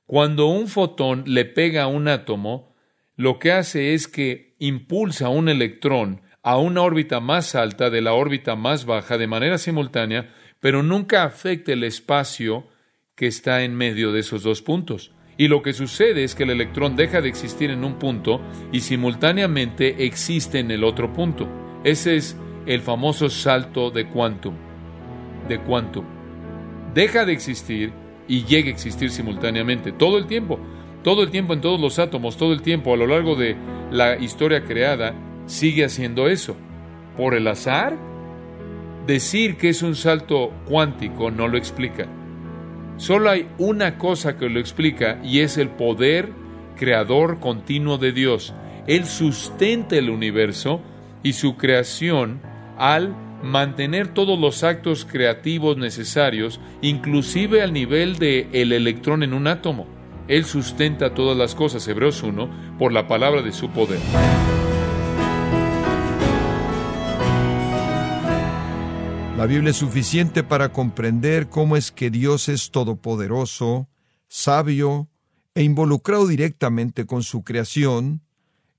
Cuando 0.05 0.47
un 0.47 0.67
fotón 0.67 1.23
le 1.25 1.45
pega 1.45 1.83
a 1.83 1.87
un 1.87 2.09
átomo, 2.09 2.75
lo 3.15 3.39
que 3.39 3.53
hace 3.53 3.93
es 3.93 4.09
que 4.09 4.53
impulsa 4.59 5.29
un 5.29 5.47
electrón 5.47 6.19
a 6.43 6.57
una 6.57 6.81
órbita 6.81 7.21
más 7.21 7.55
alta 7.55 7.89
de 7.89 8.01
la 8.01 8.11
órbita 8.11 8.57
más 8.57 8.83
baja 8.83 9.17
de 9.17 9.27
manera 9.27 9.57
simultánea, 9.57 10.35
pero 10.59 10.83
nunca 10.83 11.23
afecta 11.23 11.71
el 11.71 11.85
espacio 11.85 12.67
que 13.15 13.27
está 13.27 13.63
en 13.63 13.73
medio 13.73 14.11
de 14.11 14.19
esos 14.19 14.43
dos 14.43 14.61
puntos. 14.61 15.13
Y 15.37 15.47
lo 15.47 15.61
que 15.61 15.71
sucede 15.71 16.25
es 16.25 16.35
que 16.35 16.43
el 16.43 16.49
electrón 16.49 16.97
deja 16.97 17.21
de 17.21 17.29
existir 17.29 17.69
en 17.69 17.85
un 17.85 17.97
punto 17.97 18.41
y 18.73 18.81
simultáneamente 18.81 20.03
existe 20.05 20.59
en 20.59 20.69
el 20.71 20.83
otro 20.83 21.13
punto. 21.13 21.47
Ese 21.85 22.17
es 22.17 22.35
el 22.65 22.81
famoso 22.81 23.29
salto 23.29 23.89
de 23.89 24.09
quantum 24.09 24.68
de 25.49 25.59
quantum. 25.59 26.05
Deja 26.93 27.25
de 27.25 27.33
existir 27.33 27.91
y 28.27 28.45
llega 28.45 28.69
a 28.69 28.71
existir 28.71 29.11
simultáneamente, 29.11 29.91
todo 29.91 30.17
el 30.17 30.27
tiempo, 30.27 30.59
todo 31.03 31.23
el 31.23 31.31
tiempo 31.31 31.53
en 31.53 31.61
todos 31.61 31.81
los 31.81 31.99
átomos, 31.99 32.37
todo 32.37 32.53
el 32.53 32.61
tiempo 32.61 32.93
a 32.93 32.97
lo 32.97 33.07
largo 33.07 33.35
de 33.35 33.57
la 33.91 34.17
historia 34.17 34.63
creada, 34.63 35.13
sigue 35.45 35.83
haciendo 35.83 36.29
eso. 36.29 36.55
¿Por 37.17 37.33
el 37.33 37.47
azar? 37.47 37.97
Decir 39.05 39.57
que 39.57 39.69
es 39.69 39.81
un 39.81 39.95
salto 39.95 40.53
cuántico 40.65 41.31
no 41.31 41.47
lo 41.47 41.57
explica. 41.57 42.07
Solo 42.97 43.29
hay 43.29 43.47
una 43.57 43.97
cosa 43.97 44.37
que 44.37 44.49
lo 44.49 44.59
explica 44.59 45.19
y 45.23 45.39
es 45.39 45.57
el 45.57 45.69
poder 45.69 46.29
creador 46.79 47.39
continuo 47.39 47.97
de 47.97 48.13
Dios, 48.13 48.53
Él 48.87 49.05
sustenta 49.05 49.97
el 49.97 50.09
universo 50.09 50.81
y 51.21 51.33
su 51.33 51.57
creación 51.57 52.41
al 52.77 53.13
mantener 53.43 54.13
todos 54.13 54.39
los 54.39 54.63
actos 54.63 55.05
creativos 55.05 55.77
necesarios, 55.77 56.59
inclusive 56.81 57.61
al 57.61 57.73
nivel 57.73 58.17
de 58.17 58.47
el 58.53 58.71
electrón 58.71 59.23
en 59.23 59.33
un 59.33 59.47
átomo. 59.47 59.87
Él 60.27 60.45
sustenta 60.45 61.13
todas 61.13 61.37
las 61.37 61.55
cosas, 61.55 61.87
Hebreos 61.87 62.21
1, 62.21 62.77
por 62.77 62.93
la 62.93 63.07
palabra 63.07 63.41
de 63.41 63.51
su 63.51 63.69
poder. 63.69 63.99
La 69.39 69.45
Biblia 69.45 69.71
es 69.71 69.77
suficiente 69.77 70.43
para 70.43 70.73
comprender 70.73 71.47
cómo 71.47 71.77
es 71.77 71.93
que 71.93 72.09
Dios 72.09 72.49
es 72.49 72.71
todopoderoso, 72.71 73.87
sabio 74.27 75.07
e 75.55 75.63
involucrado 75.63 76.27
directamente 76.27 77.05
con 77.05 77.23
su 77.23 77.43
creación. 77.43 78.21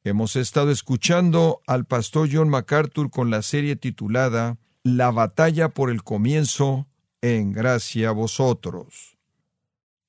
Hemos 0.03 0.35
estado 0.37 0.71
escuchando 0.71 1.61
al 1.67 1.85
pastor 1.85 2.31
John 2.33 2.49
MacArthur 2.49 3.11
con 3.11 3.29
la 3.29 3.43
serie 3.43 3.77
titulada 3.77 4.59
La 4.83 5.11
batalla 5.11 5.69
por 5.69 5.91
el 5.91 6.03
comienzo, 6.03 6.89
en 7.21 7.53
gracia 7.53 8.09
a 8.09 8.13
vosotros. 8.13 9.19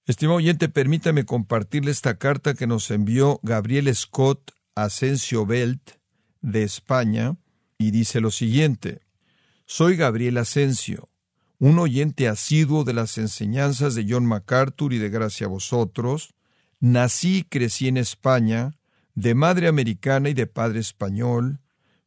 Estimado 0.08 0.38
oyente, 0.38 0.70
permítame 0.70 1.26
compartirle 1.26 1.92
esta 1.92 2.18
carta 2.18 2.54
que 2.54 2.68
nos 2.68 2.90
envió 2.90 3.42
Gabriel 3.44 3.94
Scott 3.94 4.52
Asensio 4.76 5.46
Belt 5.46 5.92
de 6.40 6.64
España 6.64 7.36
y 7.78 7.92
dice 7.92 8.22
lo 8.22 8.32
siguiente. 8.32 9.02
Soy 9.66 9.98
Gabriel 9.98 10.38
Asensio, 10.38 11.10
un 11.60 11.80
oyente 11.80 12.30
asiduo 12.30 12.86
de 12.86 12.94
las 12.94 13.18
enseñanzas 13.18 13.94
de 13.94 14.06
John 14.08 14.26
MacArthur 14.26 14.94
y 14.94 15.00
de 15.00 15.10
Gracia 15.10 15.48
a 15.48 15.50
vosotros. 15.50 16.34
Nací 16.80 17.40
y 17.40 17.44
crecí 17.44 17.90
en 17.90 17.98
España, 17.98 18.78
de 19.16 19.36
madre 19.36 19.68
americana 19.68 20.30
y 20.30 20.34
de 20.34 20.48
padre 20.48 20.80
español. 20.80 21.60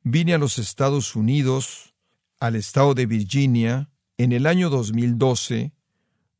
Vine 0.02 0.34
a 0.34 0.38
los 0.38 0.58
Estados 0.58 1.16
Unidos, 1.16 1.94
al 2.40 2.56
estado 2.56 2.94
de 2.94 3.06
Virginia, 3.06 3.90
en 4.18 4.32
el 4.32 4.46
año 4.46 4.70
2012, 4.70 5.72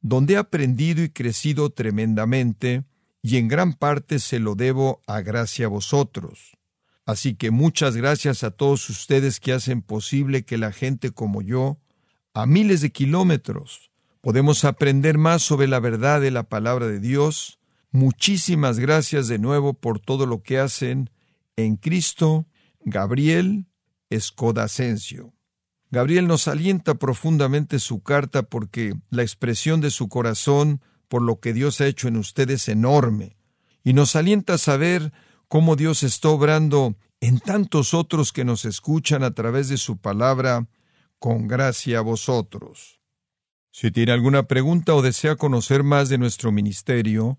donde 0.00 0.34
he 0.34 0.36
aprendido 0.36 1.02
y 1.02 1.08
crecido 1.08 1.70
tremendamente, 1.70 2.84
y 3.22 3.38
en 3.38 3.48
gran 3.48 3.72
parte 3.72 4.18
se 4.18 4.38
lo 4.38 4.54
debo 4.54 5.00
a 5.06 5.22
Gracia 5.22 5.66
a 5.66 5.70
vosotros. 5.70 6.58
Así 7.06 7.34
que 7.34 7.50
muchas 7.50 7.96
gracias 7.96 8.44
a 8.44 8.50
todos 8.50 8.88
ustedes 8.88 9.40
que 9.40 9.52
hacen 9.52 9.82
posible 9.82 10.44
que 10.44 10.58
la 10.58 10.72
gente 10.72 11.10
como 11.10 11.42
yo, 11.42 11.78
a 12.32 12.46
miles 12.46 12.80
de 12.80 12.92
kilómetros, 12.92 13.90
podemos 14.20 14.64
aprender 14.64 15.18
más 15.18 15.42
sobre 15.42 15.68
la 15.68 15.80
verdad 15.80 16.20
de 16.20 16.30
la 16.30 16.44
palabra 16.44 16.86
de 16.86 17.00
Dios. 17.00 17.58
Muchísimas 17.94 18.80
gracias 18.80 19.28
de 19.28 19.38
nuevo 19.38 19.72
por 19.72 20.00
todo 20.00 20.26
lo 20.26 20.42
que 20.42 20.58
hacen 20.58 21.10
en 21.54 21.76
Cristo. 21.76 22.44
Gabriel 22.80 23.66
Escodascencio. 24.10 25.32
Gabriel 25.92 26.26
nos 26.26 26.48
alienta 26.48 26.96
profundamente 26.96 27.78
su 27.78 28.02
carta 28.02 28.42
porque 28.42 28.94
la 29.10 29.22
expresión 29.22 29.80
de 29.80 29.92
su 29.92 30.08
corazón 30.08 30.80
por 31.06 31.22
lo 31.22 31.38
que 31.38 31.52
Dios 31.52 31.80
ha 31.80 31.86
hecho 31.86 32.08
en 32.08 32.16
ustedes 32.16 32.62
es 32.62 32.68
enorme 32.70 33.36
y 33.84 33.92
nos 33.92 34.16
alienta 34.16 34.54
a 34.54 34.58
saber 34.58 35.12
cómo 35.46 35.76
Dios 35.76 36.02
está 36.02 36.30
obrando 36.30 36.96
en 37.20 37.38
tantos 37.38 37.94
otros 37.94 38.32
que 38.32 38.44
nos 38.44 38.64
escuchan 38.64 39.22
a 39.22 39.34
través 39.34 39.68
de 39.68 39.76
su 39.76 39.98
palabra, 39.98 40.66
con 41.20 41.46
gracia 41.46 41.98
a 41.98 42.02
vosotros. 42.02 42.98
Si 43.70 43.92
tiene 43.92 44.10
alguna 44.10 44.48
pregunta 44.48 44.96
o 44.96 45.00
desea 45.00 45.36
conocer 45.36 45.84
más 45.84 46.08
de 46.08 46.18
nuestro 46.18 46.50
ministerio, 46.50 47.38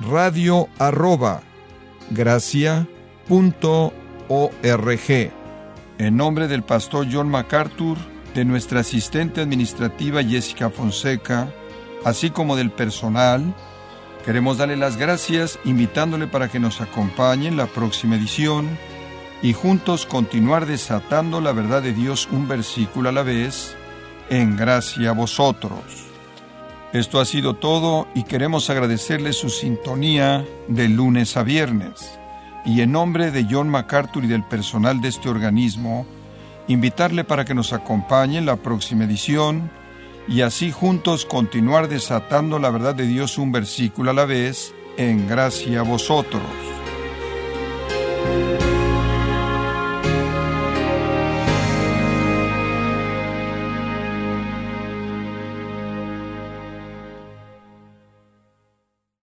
radio 0.00 0.68
arroba 0.78 1.42
gracia.org. 2.10 2.86
En 5.98 6.16
nombre 6.16 6.48
del 6.48 6.62
pastor 6.62 7.06
John 7.10 7.28
MacArthur, 7.28 7.96
de 8.34 8.44
nuestra 8.44 8.80
asistente 8.80 9.40
administrativa 9.40 10.22
Jessica 10.22 10.68
Fonseca, 10.68 11.48
así 12.04 12.30
como 12.30 12.54
del 12.54 12.70
personal, 12.70 13.54
queremos 14.26 14.58
darle 14.58 14.76
las 14.76 14.98
gracias 14.98 15.58
invitándole 15.64 16.26
para 16.26 16.48
que 16.48 16.60
nos 16.60 16.82
acompañe 16.82 17.48
en 17.48 17.56
la 17.56 17.66
próxima 17.66 18.16
edición 18.16 18.68
y 19.42 19.54
juntos 19.54 20.04
continuar 20.04 20.66
desatando 20.66 21.40
la 21.40 21.52
verdad 21.52 21.82
de 21.82 21.94
Dios 21.94 22.28
un 22.30 22.46
versículo 22.46 23.08
a 23.08 23.12
la 23.12 23.22
vez, 23.22 23.74
en 24.28 24.56
gracia 24.56 25.10
a 25.10 25.12
vosotros. 25.12 26.05
Esto 26.92 27.20
ha 27.20 27.24
sido 27.24 27.54
todo 27.54 28.06
y 28.14 28.22
queremos 28.22 28.70
agradecerle 28.70 29.32
su 29.32 29.50
sintonía 29.50 30.44
de 30.68 30.88
lunes 30.88 31.36
a 31.36 31.42
viernes. 31.42 32.18
Y 32.64 32.80
en 32.80 32.92
nombre 32.92 33.30
de 33.30 33.46
John 33.48 33.68
MacArthur 33.68 34.24
y 34.24 34.28
del 34.28 34.44
personal 34.44 35.00
de 35.00 35.08
este 35.08 35.28
organismo, 35.28 36.06
invitarle 36.68 37.24
para 37.24 37.44
que 37.44 37.54
nos 37.54 37.72
acompañe 37.72 38.38
en 38.38 38.46
la 38.46 38.56
próxima 38.56 39.04
edición 39.04 39.70
y 40.28 40.40
así 40.40 40.72
juntos 40.72 41.24
continuar 41.24 41.88
desatando 41.88 42.58
la 42.58 42.70
verdad 42.70 42.94
de 42.94 43.06
Dios 43.06 43.38
un 43.38 43.52
versículo 43.52 44.10
a 44.10 44.14
la 44.14 44.24
vez, 44.24 44.74
en 44.96 45.28
gracia 45.28 45.80
a 45.80 45.82
vosotros. 45.82 46.42